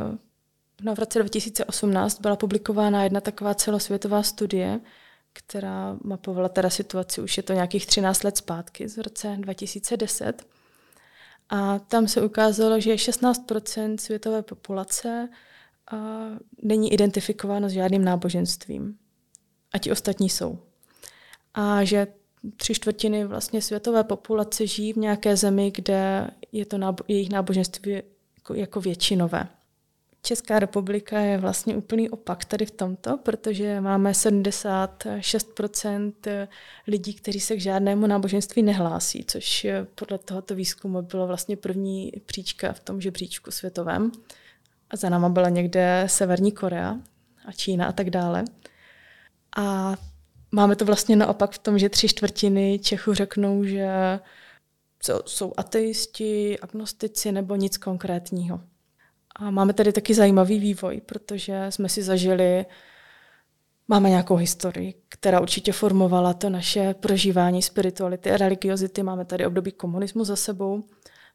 no 0.81 0.95
v 0.95 0.99
roce 0.99 1.19
2018 1.19 2.21
byla 2.21 2.35
publikována 2.35 3.03
jedna 3.03 3.21
taková 3.21 3.55
celosvětová 3.55 4.23
studie, 4.23 4.79
která 5.33 5.97
mapovala 6.03 6.49
teda 6.49 6.69
situaci, 6.69 7.21
už 7.21 7.37
je 7.37 7.43
to 7.43 7.53
nějakých 7.53 7.85
13 7.85 8.23
let 8.23 8.37
zpátky, 8.37 8.89
z 8.89 8.97
roce 8.97 9.35
2010. 9.39 10.58
A 11.49 11.79
tam 11.79 12.07
se 12.07 12.21
ukázalo, 12.21 12.79
že 12.79 12.95
16% 12.95 13.97
světové 13.97 14.41
populace 14.41 15.29
a 15.91 16.25
není 16.63 16.93
identifikováno 16.93 17.69
s 17.69 17.71
žádným 17.71 18.03
náboženstvím. 18.03 18.97
A 19.73 19.77
ti 19.77 19.91
ostatní 19.91 20.29
jsou. 20.29 20.59
A 21.53 21.83
že 21.83 22.07
tři 22.57 22.73
čtvrtiny 22.73 23.25
vlastně 23.25 23.61
světové 23.61 24.03
populace 24.03 24.67
žijí 24.67 24.93
v 24.93 24.97
nějaké 24.97 25.35
zemi, 25.37 25.71
kde 25.75 26.31
je 26.51 26.65
to 26.65 26.77
nábo- 26.77 27.03
jejich 27.07 27.29
náboženství 27.29 27.91
jako, 28.35 28.53
jako 28.53 28.81
většinové. 28.81 29.47
Česká 30.21 30.59
republika 30.59 31.19
je 31.19 31.37
vlastně 31.37 31.75
úplný 31.75 32.09
opak 32.09 32.45
tady 32.45 32.65
v 32.65 32.71
tomto, 32.71 33.17
protože 33.17 33.81
máme 33.81 34.11
76% 34.11 36.13
lidí, 36.87 37.13
kteří 37.13 37.39
se 37.39 37.55
k 37.55 37.61
žádnému 37.61 38.07
náboženství 38.07 38.63
nehlásí, 38.63 39.25
což 39.27 39.67
podle 39.95 40.17
tohoto 40.17 40.55
výzkumu 40.55 41.01
bylo 41.01 41.27
vlastně 41.27 41.57
první 41.57 42.11
příčka 42.25 42.73
v 42.73 42.79
tom 42.79 43.01
žebříčku 43.01 43.51
světovém. 43.51 44.11
A 44.89 44.97
za 44.97 45.09
náma 45.09 45.29
byla 45.29 45.49
někde 45.49 46.03
Severní 46.07 46.51
Korea 46.51 46.97
a 47.45 47.51
Čína 47.51 47.85
a 47.85 47.91
tak 47.91 48.09
dále. 48.09 48.43
A 49.57 49.95
máme 50.51 50.75
to 50.75 50.85
vlastně 50.85 51.15
naopak 51.15 51.51
v 51.51 51.59
tom, 51.59 51.79
že 51.79 51.89
tři 51.89 52.07
čtvrtiny 52.07 52.79
Čechů 52.79 53.13
řeknou, 53.13 53.63
že 53.63 54.19
jsou 55.25 55.53
ateisti, 55.57 56.59
agnostici 56.59 57.31
nebo 57.31 57.55
nic 57.55 57.77
konkrétního. 57.77 58.61
A 59.39 59.51
máme 59.51 59.73
tady 59.73 59.93
taky 59.93 60.13
zajímavý 60.13 60.59
vývoj, 60.59 61.01
protože 61.05 61.65
jsme 61.69 61.89
si 61.89 62.03
zažili, 62.03 62.65
máme 63.87 64.09
nějakou 64.09 64.35
historii, 64.35 64.93
která 65.09 65.39
určitě 65.39 65.71
formovala 65.71 66.33
to 66.33 66.49
naše 66.49 66.93
prožívání 66.93 67.61
spirituality 67.61 68.31
a 68.31 68.37
religiozity. 68.37 69.03
Máme 69.03 69.25
tady 69.25 69.45
období 69.45 69.71
komunismu 69.71 70.23
za 70.23 70.35
sebou. 70.35 70.83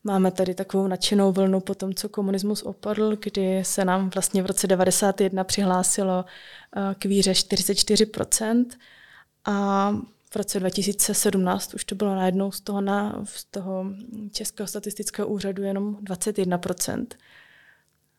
Máme 0.04 0.30
tady 0.30 0.54
takovou 0.54 0.86
nadšenou 0.86 1.32
vlnu 1.32 1.60
po 1.60 1.74
tom, 1.74 1.94
co 1.94 2.08
komunismus 2.08 2.62
opadl, 2.62 3.16
kdy 3.16 3.64
se 3.64 3.84
nám 3.84 4.10
vlastně 4.10 4.42
v 4.42 4.46
roce 4.46 4.66
91 4.66 5.44
přihlásilo 5.44 6.24
eh, 6.76 6.94
k 6.94 7.04
víře 7.04 7.32
44%. 7.32 8.66
A 9.44 9.90
v 10.30 10.36
roce 10.36 10.60
2017 10.60 11.74
už 11.74 11.84
to 11.84 11.94
bylo 11.94 12.14
najednou 12.14 12.50
z 12.50 12.60
toho, 12.60 12.80
na, 12.80 13.24
z 13.24 13.44
toho 13.44 13.86
Českého 14.32 14.66
statistického 14.66 15.28
úřadu 15.28 15.62
jenom 15.62 15.94
21%. 15.94 17.06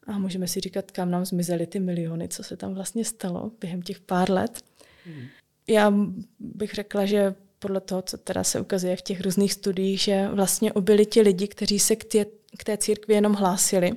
A 0.08 0.18
můžeme 0.18 0.48
si 0.48 0.60
říkat, 0.60 0.92
kam 0.92 1.12
nám 1.12 1.26
zmizely 1.26 1.68
ty 1.68 1.80
miliony, 1.80 2.28
co 2.28 2.44
se 2.44 2.58
tam 2.58 2.74
vlastně 2.74 3.06
stalo 3.06 3.52
během 3.62 3.82
těch 3.82 4.00
pár 4.00 4.32
let. 4.32 4.62
Hmm. 5.06 5.24
Já 5.68 5.94
bych 6.40 6.74
řekla, 6.74 7.06
že 7.06 7.36
podle 7.60 7.82
toho, 7.82 8.02
co 8.02 8.18
teda 8.18 8.44
se 8.44 8.60
ukazuje 8.60 8.96
v 8.96 9.02
těch 9.02 9.22
různých 9.22 9.54
studiích, 9.54 10.02
že 10.02 10.28
vlastně 10.28 10.74
obyli 10.74 11.06
ti 11.06 11.22
lidi, 11.22 11.48
kteří 11.48 11.80
se 11.80 11.96
k 11.96 12.04
té, 12.04 12.26
k 12.58 12.64
té 12.64 12.78
církvi 12.78 13.14
jenom 13.14 13.34
hlásili, 13.34 13.92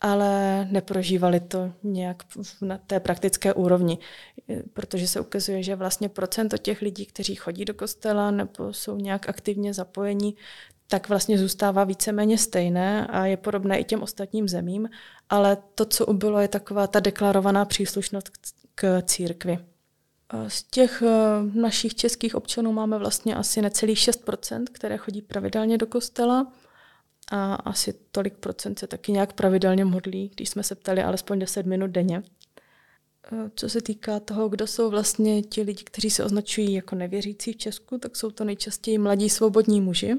ale 0.00 0.64
neprožívali 0.70 1.40
to 1.40 1.72
nějak 1.82 2.22
na 2.60 2.78
té 2.78 3.00
praktické 3.00 3.54
úrovni, 3.54 3.98
protože 4.72 5.08
se 5.08 5.20
ukazuje, 5.20 5.62
že 5.62 5.76
vlastně 5.76 6.08
procento 6.08 6.58
těch 6.58 6.82
lidí, 6.82 7.06
kteří 7.06 7.34
chodí 7.34 7.64
do 7.64 7.74
kostela 7.74 8.30
nebo 8.30 8.72
jsou 8.72 8.96
nějak 8.96 9.28
aktivně 9.28 9.74
zapojení, 9.74 10.36
tak 10.88 11.08
vlastně 11.08 11.38
zůstává 11.38 11.84
víceméně 11.84 12.38
stejné 12.38 13.06
a 13.06 13.26
je 13.26 13.36
podobné 13.36 13.78
i 13.78 13.84
těm 13.84 14.02
ostatním 14.02 14.48
zemím, 14.48 14.88
ale 15.28 15.56
to, 15.74 15.84
co 15.84 16.06
ubylo, 16.06 16.38
je 16.38 16.48
taková 16.48 16.86
ta 16.86 17.00
deklarovaná 17.00 17.64
příslušnost 17.64 18.30
k 18.74 19.02
církvi. 19.02 19.58
Z 20.48 20.62
těch 20.62 21.02
eh, 21.02 21.10
našich 21.60 21.94
českých 21.94 22.34
občanů 22.34 22.72
máme 22.72 22.98
vlastně 22.98 23.34
asi 23.34 23.62
necelých 23.62 23.98
6%, 23.98 24.64
které 24.72 24.96
chodí 24.96 25.22
pravidelně 25.22 25.78
do 25.78 25.86
kostela 25.86 26.52
a 27.30 27.54
asi 27.54 27.94
tolik 28.10 28.34
procent 28.34 28.78
se 28.78 28.86
taky 28.86 29.12
nějak 29.12 29.32
pravidelně 29.32 29.84
modlí, 29.84 30.30
když 30.34 30.48
jsme 30.48 30.62
se 30.62 30.74
ptali 30.74 31.02
alespoň 31.02 31.38
10 31.38 31.66
minut 31.66 31.90
denně. 31.90 32.22
Eh, 33.32 33.50
co 33.54 33.68
se 33.68 33.80
týká 33.80 34.20
toho, 34.20 34.48
kdo 34.48 34.66
jsou 34.66 34.90
vlastně 34.90 35.42
ti 35.42 35.62
lidi, 35.62 35.84
kteří 35.84 36.10
se 36.10 36.24
označují 36.24 36.72
jako 36.72 36.94
nevěřící 36.94 37.52
v 37.52 37.56
Česku, 37.56 37.98
tak 37.98 38.16
jsou 38.16 38.30
to 38.30 38.44
nejčastěji 38.44 38.98
mladí 38.98 39.30
svobodní 39.30 39.80
muži. 39.80 40.16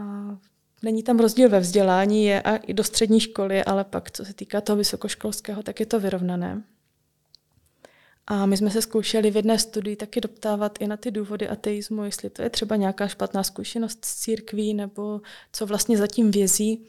A 0.00 0.36
není 0.82 1.02
tam 1.02 1.18
rozdíl 1.18 1.48
ve 1.48 1.60
vzdělání, 1.60 2.24
je 2.24 2.42
a 2.42 2.56
i 2.56 2.74
do 2.74 2.84
střední 2.84 3.20
školy, 3.20 3.64
ale 3.64 3.84
pak, 3.84 4.10
co 4.10 4.24
se 4.24 4.34
týká 4.34 4.60
toho 4.60 4.76
vysokoškolského, 4.76 5.62
tak 5.62 5.80
je 5.80 5.86
to 5.86 6.00
vyrovnané. 6.00 6.62
A 8.26 8.46
my 8.46 8.56
jsme 8.56 8.70
se 8.70 8.82
zkoušeli 8.82 9.30
v 9.30 9.36
jedné 9.36 9.58
studii 9.58 9.96
taky 9.96 10.20
doptávat 10.20 10.78
i 10.80 10.86
na 10.86 10.96
ty 10.96 11.10
důvody 11.10 11.48
ateismu, 11.48 12.04
jestli 12.04 12.30
to 12.30 12.42
je 12.42 12.50
třeba 12.50 12.76
nějaká 12.76 13.08
špatná 13.08 13.42
zkušenost 13.42 14.04
s 14.04 14.20
církví, 14.20 14.74
nebo 14.74 15.20
co 15.52 15.66
vlastně 15.66 15.98
zatím 15.98 16.30
vězí. 16.30 16.86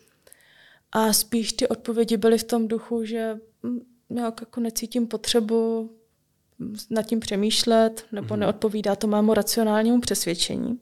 A 0.92 1.14
spíš 1.14 1.54
ty 1.54 1.68
odpovědi 1.68 2.18
byly 2.18 2.38
v 2.38 2.44
tom 2.44 2.68
duchu, 2.68 3.06
že 3.06 3.40
hm, 3.64 3.80
nějak 4.10 4.42
jako 4.42 4.60
necítím 4.60 5.08
potřebu 5.08 5.92
nad 6.90 7.02
tím 7.02 7.20
přemýšlet, 7.20 8.06
nebo 8.12 8.36
mm-hmm. 8.36 8.40
neodpovídá 8.40 8.96
to 8.96 9.08
mému 9.08 9.34
racionálnímu 9.34 10.02
přesvědčení. 10.02 10.80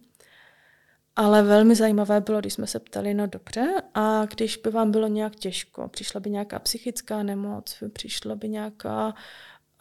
Ale 1.19 1.43
velmi 1.43 1.75
zajímavé 1.75 2.21
bylo, 2.21 2.39
když 2.39 2.53
jsme 2.53 2.67
se 2.67 2.79
ptali, 2.79 3.13
no 3.13 3.27
dobře, 3.27 3.73
a 3.93 4.25
když 4.25 4.57
by 4.57 4.69
vám 4.69 4.91
bylo 4.91 5.07
nějak 5.07 5.35
těžko, 5.35 5.87
přišla 5.87 6.19
by 6.19 6.29
nějaká 6.29 6.59
psychická 6.59 7.23
nemoc, 7.23 7.83
přišla 7.93 8.35
by 8.35 8.49
nějaká 8.49 9.07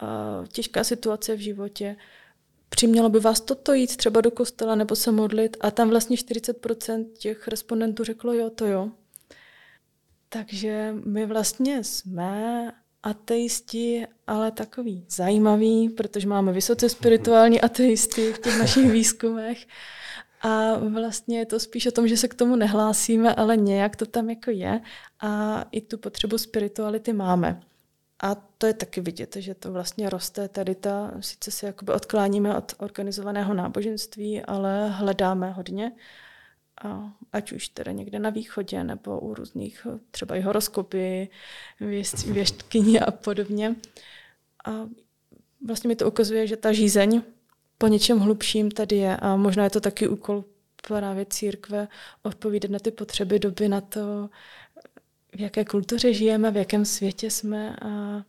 uh, 0.02 0.46
těžká 0.46 0.84
situace 0.84 1.36
v 1.36 1.38
životě, 1.38 1.96
přimělo 2.68 3.08
by 3.08 3.20
vás 3.20 3.40
toto 3.40 3.72
jít 3.72 3.96
třeba 3.96 4.20
do 4.20 4.30
kostela 4.30 4.74
nebo 4.74 4.96
se 4.96 5.12
modlit 5.12 5.56
a 5.60 5.70
tam 5.70 5.90
vlastně 5.90 6.16
40% 6.16 7.06
těch 7.18 7.48
respondentů 7.48 8.04
řeklo 8.04 8.32
jo, 8.32 8.50
to 8.50 8.66
jo. 8.66 8.90
Takže 10.28 10.94
my 11.04 11.26
vlastně 11.26 11.84
jsme 11.84 12.72
ateisti, 13.02 14.06
ale 14.26 14.50
takový 14.50 15.04
zajímavý, 15.08 15.88
protože 15.88 16.28
máme 16.28 16.52
vysoce 16.52 16.88
spirituální 16.88 17.60
ateisty 17.70 18.32
v 18.32 18.38
těch 18.38 18.58
našich 18.58 18.90
výzkumech. 18.90 19.66
A 20.40 20.78
vlastně 20.78 21.38
je 21.38 21.46
to 21.46 21.60
spíš 21.60 21.86
o 21.86 21.90
tom, 21.90 22.08
že 22.08 22.16
se 22.16 22.28
k 22.28 22.34
tomu 22.34 22.56
nehlásíme, 22.56 23.34
ale 23.34 23.56
nějak 23.56 23.96
to 23.96 24.06
tam 24.06 24.30
jako 24.30 24.50
je 24.50 24.80
a 25.20 25.62
i 25.72 25.80
tu 25.80 25.98
potřebu 25.98 26.38
spirituality 26.38 27.12
máme. 27.12 27.60
A 28.22 28.34
to 28.34 28.66
je 28.66 28.74
taky 28.74 29.00
vidět, 29.00 29.36
že 29.38 29.54
to 29.54 29.72
vlastně 29.72 30.10
roste 30.10 30.48
tady 30.48 30.74
ta, 30.74 31.12
sice 31.20 31.50
se 31.50 31.66
jakoby 31.66 31.92
odkláníme 31.92 32.56
od 32.56 32.74
organizovaného 32.78 33.54
náboženství, 33.54 34.42
ale 34.42 34.88
hledáme 34.88 35.50
hodně 35.50 35.92
a 36.84 37.12
ať 37.32 37.52
už 37.52 37.68
teda 37.68 37.92
někde 37.92 38.18
na 38.18 38.30
východě 38.30 38.84
nebo 38.84 39.20
u 39.20 39.34
různých 39.34 39.86
třeba 40.10 40.36
i 40.36 40.40
horoskopy, 40.40 41.28
věštkyní 42.26 43.00
a 43.00 43.10
podobně. 43.10 43.76
A 44.66 44.88
vlastně 45.66 45.88
mi 45.88 45.96
to 45.96 46.08
ukazuje, 46.08 46.46
že 46.46 46.56
ta 46.56 46.72
žízeň 46.72 47.22
po 47.78 47.86
něčem 47.86 48.18
hlubším 48.18 48.70
tady 48.70 48.96
je 48.96 49.16
a 49.16 49.36
možná 49.36 49.64
je 49.64 49.70
to 49.70 49.80
taky 49.80 50.08
úkol 50.08 50.44
právě 50.88 51.26
církve 51.26 51.88
odpovídat 52.22 52.70
na 52.70 52.78
ty 52.78 52.90
potřeby 52.90 53.38
doby, 53.38 53.68
na 53.68 53.80
to, 53.80 54.28
v 55.36 55.40
jaké 55.40 55.64
kultuře 55.64 56.14
žijeme, 56.14 56.50
v 56.50 56.56
jakém 56.56 56.84
světě 56.84 57.30
jsme 57.30 57.76
a 57.76 58.22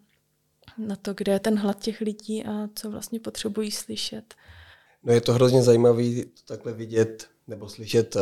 na 0.78 0.96
to, 1.02 1.14
kde 1.14 1.32
je 1.32 1.40
ten 1.40 1.60
hlad 1.60 1.80
těch 1.80 2.02
lidí 2.02 2.46
a 2.46 2.70
co 2.76 2.92
vlastně 2.92 3.20
potřebují 3.20 3.72
slyšet. 3.72 4.34
No 5.04 5.14
je 5.14 5.22
to 5.22 5.34
hrozně 5.34 5.64
zajímavé 5.64 6.04
to 6.24 6.54
takhle 6.54 6.74
vidět 6.74 7.28
nebo 7.48 7.70
slyšet 7.70 8.16
uh, 8.16 8.22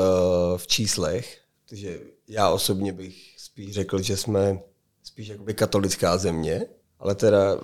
v 0.57 0.67
číslech, 0.67 1.41
protože 1.65 1.99
já 2.27 2.49
osobně 2.49 2.93
bych 2.93 3.35
spíš 3.37 3.73
řekl, 3.73 4.01
že 4.01 4.17
jsme 4.17 4.59
spíš 5.03 5.27
jakoby 5.27 5.53
katolická 5.53 6.17
země, 6.17 6.65
ale 6.99 7.15
teda, 7.15 7.61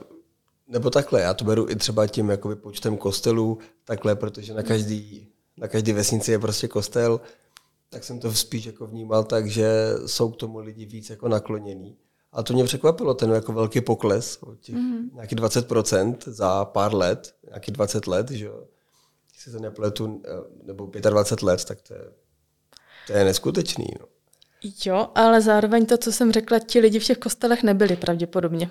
nebo 0.73 0.89
takhle, 0.89 1.21
já 1.21 1.33
to 1.33 1.45
beru 1.45 1.69
i 1.69 1.75
třeba 1.75 2.07
tím 2.07 2.29
jakoby 2.29 2.55
počtem 2.55 2.97
kostelů, 2.97 3.57
takhle, 3.85 4.15
protože 4.15 4.53
na 4.53 4.63
každý, 4.63 5.27
na 5.57 5.67
každý 5.67 5.91
vesnici 5.91 6.31
je 6.31 6.39
prostě 6.39 6.67
kostel, 6.67 7.21
tak 7.89 8.03
jsem 8.03 8.19
to 8.19 8.33
spíš 8.33 8.65
jako 8.65 8.87
vnímal 8.87 9.23
tak, 9.23 9.47
že 9.47 9.93
jsou 10.05 10.31
k 10.31 10.37
tomu 10.37 10.59
lidi 10.59 10.85
víc 10.85 11.09
jako 11.09 11.27
naklonění. 11.27 11.97
A 12.31 12.43
to 12.43 12.53
mě 12.53 12.63
překvapilo, 12.63 13.13
ten 13.13 13.31
jako 13.31 13.53
velký 13.53 13.81
pokles, 13.81 14.39
těch 14.59 14.75
mm-hmm. 14.75 15.13
nějaký 15.13 15.35
20% 15.35 16.15
za 16.25 16.65
pár 16.65 16.95
let, 16.95 17.35
nějaký 17.47 17.71
20 17.71 18.07
let, 18.07 18.31
že 18.31 18.45
jo 18.45 18.63
si 19.37 19.51
to 19.51 19.59
nepletu, 19.59 20.21
eh, 20.25 20.29
nebo 20.63 20.91
25 21.09 21.45
let, 21.45 21.65
tak 21.65 21.81
to 21.81 21.93
je, 21.93 22.01
to 23.07 23.13
je 23.13 23.23
neskutečný. 23.23 23.85
No. 23.99 24.05
Jo, 24.85 25.07
ale 25.15 25.41
zároveň 25.41 25.85
to, 25.85 25.97
co 25.97 26.11
jsem 26.11 26.31
řekla, 26.31 26.59
ti 26.59 26.79
lidi 26.79 26.99
v 26.99 27.03
těch 27.03 27.17
kostelech 27.17 27.63
nebyli 27.63 27.95
pravděpodobně. 27.95 28.69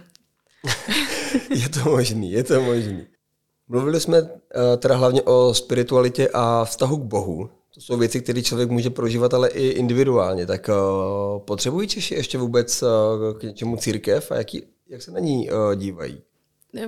je 1.51 1.69
to 1.69 1.91
možný, 1.91 2.33
je 2.33 2.45
to 2.45 2.63
možný. 2.63 3.07
Mluvili 3.69 4.01
jsme 4.01 4.23
uh, 4.23 4.29
teda 4.79 4.97
hlavně 4.97 5.23
o 5.23 5.55
spiritualitě 5.55 6.29
a 6.33 6.65
vztahu 6.65 6.97
k 6.97 7.03
Bohu. 7.03 7.51
To 7.75 7.81
jsou 7.81 7.97
věci, 7.97 8.21
které 8.21 8.43
člověk 8.43 8.71
může 8.71 8.91
prožívat, 8.91 9.35
ale 9.35 9.49
i 9.49 9.69
individuálně. 9.69 10.47
Tak 10.47 10.69
uh, 10.69 11.41
potřebují 11.41 11.89
Češi 11.89 12.15
ještě 12.15 12.39
vůbec 12.39 12.83
uh, 12.83 12.89
k 13.39 13.43
něčemu 13.43 13.77
církev 13.77 14.33
a 14.33 14.37
jaký, 14.37 14.63
jak 14.89 15.03
se 15.03 15.11
na 15.11 15.21
ní 15.21 15.49
dívají? 15.75 16.23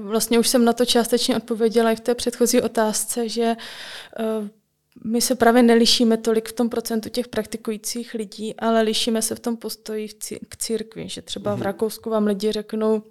Vlastně 0.00 0.38
už 0.38 0.48
jsem 0.48 0.64
na 0.64 0.72
to 0.72 0.86
částečně 0.86 1.36
odpověděla 1.36 1.92
i 1.92 1.96
v 1.96 2.00
té 2.00 2.14
předchozí 2.14 2.60
otázce, 2.60 3.28
že 3.28 3.56
my 5.04 5.20
se 5.20 5.34
právě 5.34 5.62
nelišíme 5.62 6.16
tolik 6.16 6.48
v 6.48 6.52
tom 6.52 6.68
procentu 6.68 7.08
těch 7.08 7.28
praktikujících 7.28 8.14
lidí, 8.14 8.54
ale 8.58 8.82
lišíme 8.82 9.22
se 9.22 9.34
v 9.34 9.40
tom 9.40 9.56
postoji 9.56 10.08
k 10.48 10.56
církvi, 10.56 11.08
že 11.08 11.22
třeba 11.22 11.54
v 11.54 11.56
mhm. 11.56 11.62
Rakousku 11.62 12.10
vám 12.10 12.26
lidi 12.26 12.52
řeknou, 12.52 13.02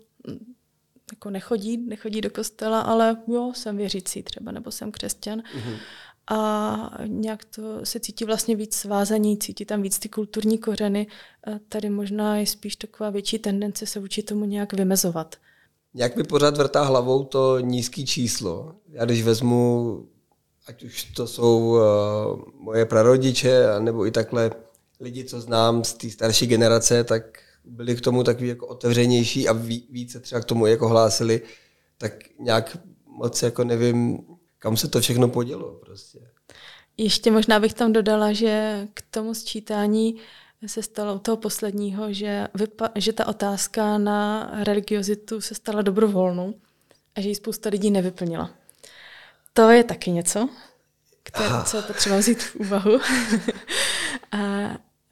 jako 1.13 1.30
nechodí, 1.30 1.78
nechodí 1.78 2.21
do 2.21 2.30
kostela, 2.30 2.82
ale 2.82 3.17
jo, 3.28 3.52
jsem 3.56 3.78
věřící 3.78 4.23
třeba, 4.23 4.52
nebo 4.52 4.71
jsem 4.71 4.91
křesťan. 4.91 5.39
Mm-hmm. 5.39 5.78
A 6.32 6.97
nějak 7.06 7.45
to 7.45 7.86
se 7.86 7.99
cítí 7.99 8.26
vlastně 8.26 8.56
víc 8.56 8.76
svázaní, 8.76 9.38
cítí 9.38 9.65
tam 9.65 9.82
víc 9.82 9.99
ty 9.99 10.10
kulturní 10.10 10.58
kořeny. 10.58 11.08
A 11.47 11.60
tady 11.69 11.89
možná 11.89 12.38
je 12.38 12.47
spíš 12.47 12.76
taková 12.76 13.10
větší 13.10 13.39
tendence 13.39 13.86
se 13.86 13.99
vůči 13.99 14.23
tomu 14.23 14.45
nějak 14.45 14.73
vymezovat. 14.73 15.36
Nějak 15.93 16.15
mi 16.15 16.23
pořád 16.23 16.58
vrtá 16.58 16.84
hlavou 16.84 17.23
to 17.23 17.60
nízké 17.60 18.04
číslo. 18.04 18.76
Já 18.89 19.06
když 19.06 19.23
vezmu, 19.23 20.06
ať 20.67 20.84
už 20.84 21.04
to 21.04 21.28
jsou 21.28 21.69
uh, 21.69 21.80
moje 22.56 22.86
prarodiče, 22.86 23.65
nebo 23.80 24.06
i 24.08 24.12
takhle 24.12 24.52
lidi, 24.99 25.23
co 25.23 25.41
znám 25.41 25.84
z 25.84 25.93
té 25.93 26.10
starší 26.10 26.47
generace, 26.47 27.04
tak 27.04 27.39
byli 27.65 27.95
k 27.95 28.02
tomu 28.02 28.23
takový 28.23 28.47
jako 28.47 28.67
otevřenější 28.67 29.47
a 29.47 29.54
ví, 29.54 29.88
více 29.89 30.19
třeba 30.19 30.41
k 30.41 30.45
tomu 30.45 30.65
jako 30.65 30.88
hlásili, 30.88 31.41
tak 31.97 32.13
nějak 32.39 32.78
moc 33.06 33.43
jako 33.43 33.63
nevím, 33.63 34.19
kam 34.60 34.78
se 34.78 34.88
to 34.88 35.02
všechno 35.02 35.28
podělo 35.28 35.71
prostě. 35.73 36.19
Ještě 36.97 37.32
možná 37.32 37.60
bych 37.60 37.73
tam 37.73 37.93
dodala, 37.93 38.34
že 38.34 38.88
k 38.93 39.02
tomu 39.02 39.34
sčítání 39.34 40.15
se 40.67 40.84
stalo 40.84 41.15
u 41.15 41.19
toho 41.19 41.38
posledního, 41.38 42.13
že, 42.13 42.47
vypa- 42.56 42.91
že 42.95 43.13
ta 43.13 43.28
otázka 43.28 43.97
na 43.97 44.49
religiozitu 44.63 45.41
se 45.41 45.56
stala 45.56 45.82
dobrovolnou 45.82 46.54
a 47.15 47.21
že 47.21 47.30
ji 47.30 47.36
spousta 47.36 47.69
lidí 47.69 47.91
nevyplnila. 47.91 48.52
To 49.54 49.69
je 49.69 49.84
taky 49.84 50.12
něco, 50.12 50.49
které, 51.23 51.49
co 51.65 51.78
je 51.78 51.84
potřeba 51.84 52.17
vzít 52.17 52.43
v 52.43 52.56
úvahu. 52.56 52.99
a, 54.32 54.38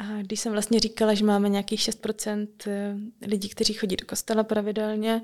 a 0.01 0.21
když 0.21 0.39
jsem 0.39 0.51
vlastně 0.51 0.79
říkala, 0.79 1.13
že 1.13 1.25
máme 1.25 1.49
nějakých 1.49 1.79
6% 1.79 2.47
eh, 2.67 2.95
lidí, 3.27 3.49
kteří 3.49 3.73
chodí 3.73 3.95
do 3.95 4.05
kostela 4.05 4.43
pravidelně, 4.43 5.21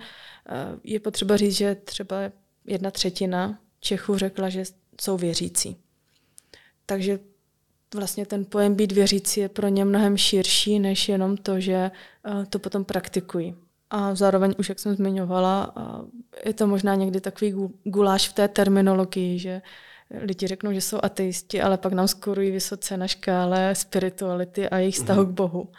eh, 0.49 0.53
je 0.83 0.99
potřeba 0.99 1.37
říct, 1.37 1.55
že 1.55 1.75
třeba 1.75 2.17
jedna 2.65 2.91
třetina 2.91 3.59
Čechů 3.79 4.17
řekla, 4.17 4.49
že 4.49 4.63
jsou 5.01 5.17
věřící. 5.17 5.77
Takže 6.85 7.19
vlastně 7.95 8.25
ten 8.25 8.45
pojem 8.45 8.75
být 8.75 8.91
věřící 8.91 9.39
je 9.39 9.49
pro 9.49 9.67
ně 9.67 9.85
mnohem 9.85 10.17
širší, 10.17 10.79
než 10.79 11.09
jenom 11.09 11.37
to, 11.37 11.59
že 11.59 11.91
eh, 12.25 12.45
to 12.49 12.59
potom 12.59 12.85
praktikují. 12.85 13.55
A 13.89 14.15
zároveň 14.15 14.55
už, 14.59 14.69
jak 14.69 14.79
jsem 14.79 14.95
zmiňovala, 14.95 15.73
je 16.45 16.53
to 16.53 16.67
možná 16.67 16.95
někdy 16.95 17.21
takový 17.21 17.53
guláš 17.83 18.29
v 18.29 18.33
té 18.33 18.47
terminologii, 18.47 19.39
že 19.39 19.61
lidi 20.11 20.47
řeknou, 20.47 20.73
že 20.73 20.81
jsou 20.81 20.99
ateisti, 21.03 21.61
ale 21.61 21.77
pak 21.77 21.93
nám 21.93 22.07
skorují 22.07 22.51
vysoce 22.51 22.97
na 22.97 23.07
škále 23.07 23.75
spirituality 23.75 24.69
a 24.69 24.77
jejich 24.77 24.95
vztahu 24.95 25.25
k 25.25 25.29
Bohu. 25.29 25.69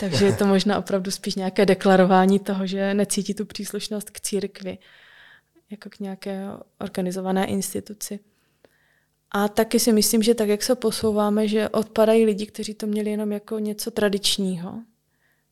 Takže 0.00 0.24
je 0.24 0.32
to 0.32 0.46
možná 0.46 0.78
opravdu 0.78 1.10
spíš 1.10 1.34
nějaké 1.34 1.66
deklarování 1.66 2.38
toho, 2.38 2.66
že 2.66 2.94
necítí 2.94 3.34
tu 3.34 3.44
příslušnost 3.44 4.10
k 4.10 4.20
církvi, 4.20 4.78
jako 5.70 5.90
k 5.90 5.98
nějaké 5.98 6.46
organizované 6.80 7.46
instituci. 7.46 8.20
A 9.30 9.48
taky 9.48 9.80
si 9.80 9.92
myslím, 9.92 10.22
že 10.22 10.34
tak, 10.34 10.48
jak 10.48 10.62
se 10.62 10.74
posouváme, 10.74 11.48
že 11.48 11.68
odpadají 11.68 12.24
lidi, 12.24 12.46
kteří 12.46 12.74
to 12.74 12.86
měli 12.86 13.10
jenom 13.10 13.32
jako 13.32 13.58
něco 13.58 13.90
tradičního, 13.90 14.82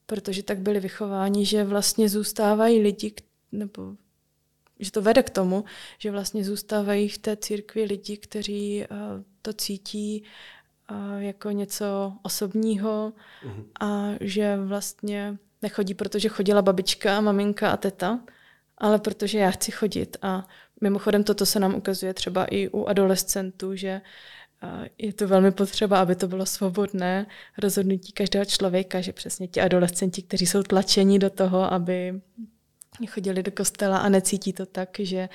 protože 0.06 0.42
tak 0.42 0.58
byli 0.58 0.80
vychováni, 0.80 1.46
že 1.46 1.64
vlastně 1.64 2.08
zůstávají 2.08 2.80
lidi, 2.80 3.14
nebo 3.52 3.92
že 4.78 4.92
to 4.92 5.02
vede 5.02 5.22
k 5.22 5.30
tomu, 5.30 5.64
že 5.98 6.10
vlastně 6.10 6.44
zůstávají 6.44 7.08
v 7.08 7.18
té 7.18 7.36
církvi 7.36 7.84
lidi, 7.84 8.16
kteří 8.16 8.84
uh, 8.90 8.96
to 9.42 9.52
cítí 9.52 10.24
jako 11.18 11.50
něco 11.50 12.12
osobního 12.22 13.12
mm-hmm. 13.46 13.64
a 13.80 14.10
že 14.20 14.56
vlastně 14.56 15.36
nechodí, 15.62 15.94
protože 15.94 16.28
chodila 16.28 16.62
babička, 16.62 17.20
maminka 17.20 17.70
a 17.70 17.76
teta, 17.76 18.20
ale 18.78 18.98
protože 18.98 19.38
já 19.38 19.50
chci 19.50 19.70
chodit. 19.72 20.16
A 20.22 20.48
mimochodem 20.80 21.24
toto 21.24 21.46
se 21.46 21.60
nám 21.60 21.74
ukazuje 21.74 22.14
třeba 22.14 22.44
i 22.44 22.68
u 22.68 22.84
adolescentů, 22.84 23.76
že 23.76 24.00
je 24.98 25.12
to 25.12 25.28
velmi 25.28 25.50
potřeba, 25.50 26.00
aby 26.00 26.14
to 26.14 26.28
bylo 26.28 26.46
svobodné 26.46 27.26
rozhodnutí 27.58 28.12
každého 28.12 28.44
člověka, 28.44 29.00
že 29.00 29.12
přesně 29.12 29.48
ti 29.48 29.60
adolescenti, 29.60 30.22
kteří 30.22 30.46
jsou 30.46 30.62
tlačeni 30.62 31.18
do 31.18 31.30
toho, 31.30 31.72
aby 31.72 32.20
chodili 33.06 33.42
do 33.42 33.52
kostela 33.52 33.98
a 33.98 34.08
necítí 34.08 34.52
to 34.52 34.66
tak, 34.66 34.88
že 34.98 35.28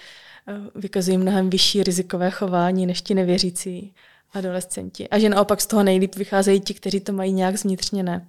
vykazují 0.76 1.17
mnohem 1.17 1.50
vyšší 1.50 1.84
rizikové 1.84 2.32
chování 2.32 2.86
než 2.86 3.02
ti 3.02 3.13
nevěřící 3.13 3.93
adolescenti. 4.34 5.10
A 5.10 5.19
že 5.19 5.30
naopak 5.30 5.62
z 5.62 5.67
toho 5.67 5.84
nejlíp 5.84 6.15
vycházejí 6.15 6.60
ti, 6.60 6.74
kteří 6.74 7.00
to 7.00 7.13
mají 7.13 7.34
nějak 7.34 7.58
zvnitřněné. 7.58 8.28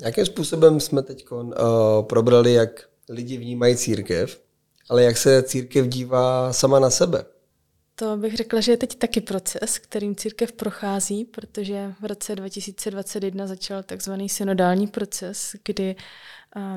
Jakým 0.00 0.26
způsobem 0.26 0.80
jsme 0.80 1.02
teď 1.02 1.30
uh, 1.30 1.44
probrali, 2.02 2.52
jak 2.52 2.88
lidi 3.08 3.36
vnímají 3.36 3.76
církev, 3.76 4.42
ale 4.88 5.02
jak 5.02 5.16
se 5.16 5.42
církev 5.42 5.86
dívá 5.86 6.52
sama 6.52 6.80
na 6.80 6.90
sebe? 6.90 7.24
To 7.94 8.16
bych 8.16 8.36
řekla, 8.36 8.60
že 8.60 8.72
je 8.72 8.76
teď 8.76 8.94
taky 8.94 9.20
proces, 9.20 9.78
kterým 9.78 10.16
církev 10.16 10.52
prochází, 10.52 11.24
protože 11.24 11.94
v 12.00 12.04
roce 12.04 12.36
2021 12.36 13.46
začal 13.46 13.82
takzvaný 13.82 14.28
synodální 14.28 14.86
proces, 14.86 15.56
kdy 15.64 15.96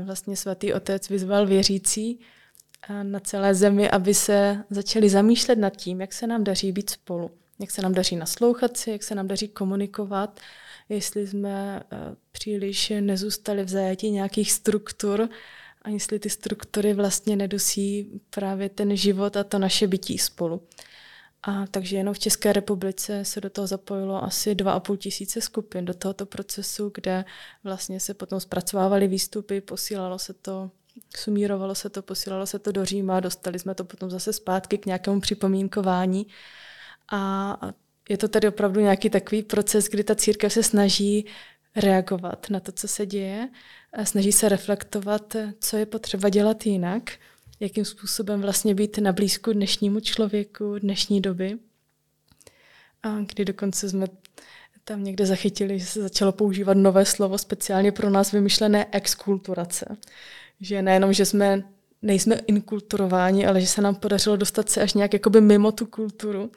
vlastně 0.03 0.35
svatý 0.35 0.73
otec 0.73 1.09
vyzval 1.09 1.47
věřící 1.47 2.19
na 3.03 3.19
celé 3.19 3.55
zemi, 3.55 3.89
aby 3.89 4.13
se 4.13 4.63
začali 4.69 5.09
zamýšlet 5.09 5.59
nad 5.59 5.77
tím, 5.77 6.01
jak 6.01 6.13
se 6.13 6.27
nám 6.27 6.43
daří 6.43 6.71
být 6.71 6.89
spolu, 6.89 7.31
jak 7.59 7.71
se 7.71 7.81
nám 7.81 7.93
daří 7.93 8.15
naslouchat 8.15 8.77
si, 8.77 8.91
jak 8.91 9.03
se 9.03 9.15
nám 9.15 9.27
daří 9.27 9.47
komunikovat, 9.47 10.39
jestli 10.89 11.27
jsme 11.27 11.83
příliš 12.31 12.93
nezůstali 12.99 13.63
v 13.63 13.69
zajetí 13.69 14.11
nějakých 14.11 14.51
struktur 14.51 15.29
a 15.81 15.89
jestli 15.89 16.19
ty 16.19 16.29
struktury 16.29 16.93
vlastně 16.93 17.35
nedusí 17.35 18.21
právě 18.29 18.69
ten 18.69 18.95
život 18.95 19.37
a 19.37 19.43
to 19.43 19.59
naše 19.59 19.87
bytí 19.87 20.17
spolu. 20.17 20.61
A 21.47 21.67
takže 21.71 21.97
jenom 21.97 22.13
v 22.13 22.19
České 22.19 22.53
republice 22.53 23.25
se 23.25 23.41
do 23.41 23.49
toho 23.49 23.67
zapojilo 23.67 24.23
asi 24.23 24.55
2,5 24.55 24.97
tisíce 24.97 25.41
skupin 25.41 25.85
do 25.85 25.93
tohoto 25.93 26.25
procesu, 26.25 26.91
kde 26.93 27.25
vlastně 27.63 27.99
se 27.99 28.13
potom 28.13 28.39
zpracovávaly 28.39 29.07
výstupy, 29.07 29.61
posílalo 29.61 30.19
se 30.19 30.33
to, 30.33 30.71
sumírovalo 31.17 31.75
se 31.75 31.89
to, 31.89 32.01
posílalo 32.01 32.45
se 32.45 32.59
to 32.59 32.71
do 32.71 32.85
Říma, 32.85 33.19
dostali 33.19 33.59
jsme 33.59 33.75
to 33.75 33.83
potom 33.83 34.09
zase 34.09 34.33
zpátky 34.33 34.77
k 34.77 34.85
nějakému 34.85 35.21
připomínkování. 35.21 36.27
A 37.11 37.57
je 38.09 38.17
to 38.17 38.27
tady 38.27 38.47
opravdu 38.47 38.81
nějaký 38.81 39.09
takový 39.09 39.43
proces, 39.43 39.85
kdy 39.85 40.03
ta 40.03 40.15
církev 40.15 40.53
se 40.53 40.63
snaží 40.63 41.25
reagovat 41.75 42.49
na 42.49 42.59
to, 42.59 42.71
co 42.71 42.87
se 42.87 43.05
děje, 43.05 43.49
snaží 44.03 44.31
se 44.31 44.49
reflektovat, 44.49 45.35
co 45.59 45.77
je 45.77 45.85
potřeba 45.85 46.29
dělat 46.29 46.65
jinak– 46.65 47.11
jakým 47.59 47.85
způsobem 47.85 48.41
vlastně 48.41 48.75
být 48.75 48.97
na 48.97 49.11
blízku 49.11 49.53
dnešnímu 49.53 49.99
člověku, 49.99 50.79
dnešní 50.79 51.21
doby. 51.21 51.57
A 53.03 53.19
kdy 53.19 53.45
dokonce 53.45 53.89
jsme 53.89 54.07
tam 54.83 55.03
někde 55.03 55.25
zachytili, 55.25 55.79
že 55.79 55.85
se 55.85 56.01
začalo 56.01 56.31
používat 56.31 56.77
nové 56.77 57.05
slovo 57.05 57.37
speciálně 57.37 57.91
pro 57.91 58.09
nás 58.09 58.31
vymyšlené 58.31 58.85
exkulturace. 58.91 59.97
Že 60.61 60.81
nejenom, 60.81 61.13
že 61.13 61.25
jsme 61.25 61.63
nejsme 62.01 62.35
inkulturováni, 62.35 63.47
ale 63.47 63.61
že 63.61 63.67
se 63.67 63.81
nám 63.81 63.95
podařilo 63.95 64.35
dostat 64.35 64.69
se 64.69 64.81
až 64.81 64.93
nějak 64.93 65.13
jakoby 65.13 65.41
mimo 65.41 65.71
tu 65.71 65.85
kulturu, 65.85 66.51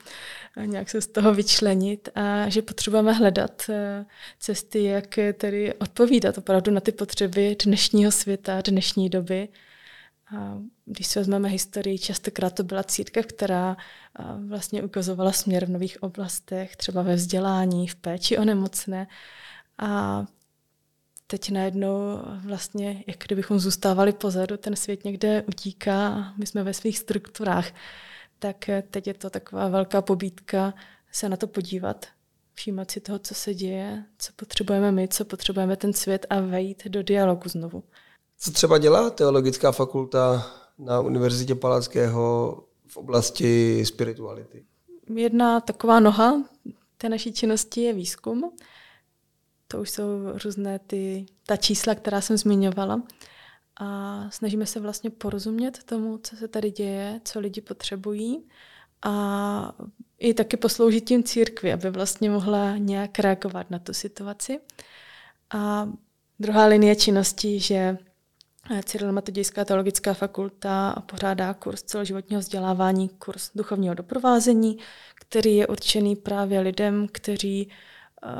a 0.55 0.65
nějak 0.65 0.89
se 0.89 1.01
z 1.01 1.07
toho 1.07 1.33
vyčlenit 1.33 2.09
a 2.15 2.49
že 2.49 2.61
potřebujeme 2.61 3.13
hledat 3.13 3.61
eh, 3.69 4.05
cesty, 4.39 4.83
jak 4.83 5.19
tedy 5.33 5.73
odpovídat 5.73 6.37
opravdu 6.37 6.71
na 6.71 6.79
ty 6.79 6.91
potřeby 6.91 7.55
dnešního 7.65 8.11
světa, 8.11 8.61
dnešní 8.61 9.09
doby 9.09 9.47
když 10.85 11.07
si 11.07 11.19
vezmeme 11.19 11.49
historii, 11.49 11.99
častokrát 11.99 12.55
to 12.55 12.63
byla 12.63 12.83
církev, 12.83 13.25
která 13.25 13.77
vlastně 14.47 14.83
ukazovala 14.83 15.31
směr 15.31 15.65
v 15.65 15.69
nových 15.69 16.03
oblastech, 16.03 16.75
třeba 16.75 17.01
ve 17.01 17.15
vzdělání, 17.15 17.87
v 17.87 17.95
péči 17.95 18.37
o 18.37 18.45
nemocné. 18.45 19.07
A 19.77 20.25
teď 21.27 21.51
najednou 21.51 21.93
vlastně, 22.45 23.03
jak 23.07 23.17
kdybychom 23.17 23.59
zůstávali 23.59 24.13
pozadu, 24.13 24.57
ten 24.57 24.75
svět 24.75 25.05
někde 25.05 25.43
utíká 25.47 26.33
my 26.37 26.45
jsme 26.45 26.63
ve 26.63 26.73
svých 26.73 26.97
strukturách. 26.97 27.71
Tak 28.39 28.69
teď 28.91 29.07
je 29.07 29.13
to 29.13 29.29
taková 29.29 29.67
velká 29.67 30.01
pobídka 30.01 30.73
se 31.11 31.29
na 31.29 31.37
to 31.37 31.47
podívat, 31.47 32.05
všímat 32.53 32.91
si 32.91 32.99
toho, 32.99 33.19
co 33.19 33.33
se 33.33 33.53
děje, 33.53 34.03
co 34.17 34.33
potřebujeme 34.35 34.91
my, 34.91 35.07
co 35.07 35.25
potřebujeme 35.25 35.75
ten 35.75 35.93
svět 35.93 36.25
a 36.29 36.39
vejít 36.39 36.87
do 36.87 37.03
dialogu 37.03 37.49
znovu. 37.49 37.83
Co 38.41 38.51
třeba 38.51 38.77
dělá 38.77 39.09
teologická 39.09 39.71
fakulta 39.71 40.51
na 40.77 40.99
Univerzitě 40.99 41.55
Palackého 41.55 42.57
v 42.87 42.97
oblasti 42.97 43.85
spirituality? 43.85 44.65
Jedna 45.15 45.59
taková 45.59 45.99
noha 45.99 46.43
té 46.97 47.09
naší 47.09 47.33
činnosti 47.33 47.81
je 47.81 47.93
výzkum. 47.93 48.51
To 49.67 49.81
už 49.81 49.89
jsou 49.89 50.03
různé 50.45 50.79
ty, 50.79 51.25
ta 51.45 51.57
čísla, 51.57 51.95
která 51.95 52.21
jsem 52.21 52.37
zmiňovala. 52.37 53.01
A 53.81 54.25
snažíme 54.31 54.65
se 54.65 54.79
vlastně 54.79 55.09
porozumět 55.09 55.83
tomu, 55.83 56.17
co 56.17 56.35
se 56.35 56.47
tady 56.47 56.71
děje, 56.71 57.21
co 57.25 57.39
lidi 57.39 57.61
potřebují 57.61 58.47
a 59.01 59.75
i 60.19 60.33
taky 60.33 60.57
posloužit 60.57 61.05
tím 61.05 61.23
církvi, 61.23 61.73
aby 61.73 61.89
vlastně 61.89 62.29
mohla 62.29 62.77
nějak 62.77 63.19
reagovat 63.19 63.71
na 63.71 63.79
tu 63.79 63.93
situaci. 63.93 64.59
A 65.53 65.89
druhá 66.39 66.65
linie 66.65 66.95
činnosti, 66.95 67.59
že 67.59 67.97
Cyril 68.83 69.11
Metodějská 69.11 69.65
teologická 69.65 70.13
fakulta 70.13 70.95
pořádá 71.05 71.53
kurz 71.53 71.81
celoživotního 71.81 72.39
vzdělávání, 72.39 73.09
kurz 73.09 73.51
duchovního 73.55 73.95
doprovázení, 73.95 74.77
který 75.15 75.55
je 75.55 75.67
určený 75.67 76.15
právě 76.15 76.59
lidem, 76.59 77.07
kteří 77.11 77.69
uh, 78.23 78.31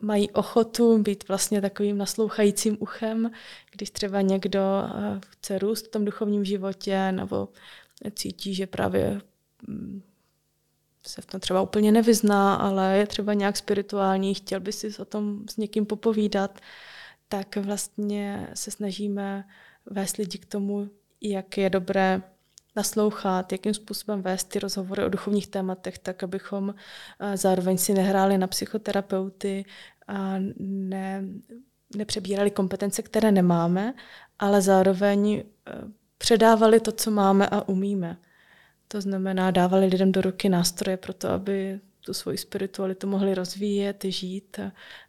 mají 0.00 0.30
ochotu 0.30 0.98
být 0.98 1.28
vlastně 1.28 1.60
takovým 1.60 1.98
naslouchajícím 1.98 2.76
uchem, 2.80 3.30
když 3.72 3.90
třeba 3.90 4.20
někdo 4.20 4.60
uh, 4.60 5.18
chce 5.28 5.58
růst 5.58 5.86
v 5.86 5.90
tom 5.90 6.04
duchovním 6.04 6.44
životě 6.44 7.12
nebo 7.12 7.48
cítí, 8.14 8.54
že 8.54 8.66
právě 8.66 9.20
um, 9.68 10.02
se 11.06 11.22
v 11.22 11.26
tom 11.26 11.40
třeba 11.40 11.62
úplně 11.62 11.92
nevyzná, 11.92 12.54
ale 12.54 12.96
je 12.98 13.06
třeba 13.06 13.34
nějak 13.34 13.56
spirituální, 13.56 14.34
chtěl 14.34 14.60
by 14.60 14.72
si 14.72 14.98
o 14.98 15.04
tom 15.04 15.42
s 15.50 15.56
někým 15.56 15.86
popovídat, 15.86 16.60
tak 17.32 17.56
vlastně 17.56 18.48
se 18.54 18.70
snažíme 18.70 19.44
vést 19.86 20.16
lidi 20.16 20.38
k 20.38 20.46
tomu, 20.46 20.90
jak 21.20 21.58
je 21.58 21.70
dobré 21.70 22.22
naslouchat, 22.76 23.52
jakým 23.52 23.74
způsobem 23.74 24.22
vést 24.22 24.44
ty 24.44 24.58
rozhovory 24.58 25.04
o 25.04 25.08
duchovních 25.08 25.46
tématech, 25.46 25.98
tak 25.98 26.22
abychom 26.22 26.74
eh, 27.20 27.36
zároveň 27.36 27.78
si 27.78 27.94
nehráli 27.94 28.38
na 28.38 28.46
psychoterapeuty 28.46 29.64
a 30.08 30.34
ne, 30.58 31.24
nepřebírali 31.96 32.50
kompetence, 32.50 33.02
které 33.02 33.32
nemáme, 33.32 33.94
ale 34.38 34.62
zároveň 34.62 35.42
eh, 35.66 35.72
předávali 36.18 36.80
to, 36.80 36.92
co 36.92 37.10
máme 37.10 37.48
a 37.48 37.68
umíme. 37.68 38.16
To 38.88 39.00
znamená, 39.00 39.50
dávali 39.50 39.86
lidem 39.86 40.12
do 40.12 40.20
ruky 40.20 40.48
nástroje 40.48 40.96
pro 40.96 41.12
to, 41.12 41.28
aby 41.28 41.80
tu 42.04 42.14
svoji 42.14 42.38
spiritualitu 42.38 43.06
mohli 43.06 43.34
rozvíjet, 43.34 44.04
žít, 44.04 44.60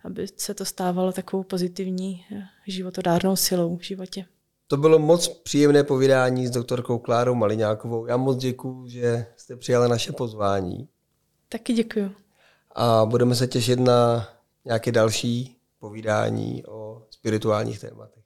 aby 0.04 0.28
se 0.38 0.54
to 0.54 0.66
stávalo 0.66 1.12
takovou 1.12 1.44
pozitivní 1.44 2.26
eh, 2.36 2.44
životodárnou 2.68 3.36
silou 3.36 3.78
v 3.78 3.82
životě. 3.82 4.26
To 4.68 4.78
bylo 4.78 5.00
moc 5.00 5.28
příjemné 5.28 5.84
povídání 5.84 6.48
s 6.48 6.52
doktorkou 6.52 7.00
Klárou 7.00 7.36
Maliňákovou. 7.36 8.06
Já 8.06 8.18
moc 8.18 8.38
děkuji, 8.38 8.88
že 8.88 9.26
jste 9.36 9.56
přijala 9.56 9.88
naše 9.88 10.12
pozvání. 10.12 10.88
Taky 11.50 11.74
děkuji. 11.74 12.12
A 12.76 13.06
budeme 13.06 13.36
se 13.36 13.48
těšit 13.48 13.80
na 13.80 14.30
nějaké 14.66 14.92
další 14.92 15.58
povídání 15.80 16.66
o 16.66 17.02
spirituálních 17.10 17.80
tématech. 17.80 18.23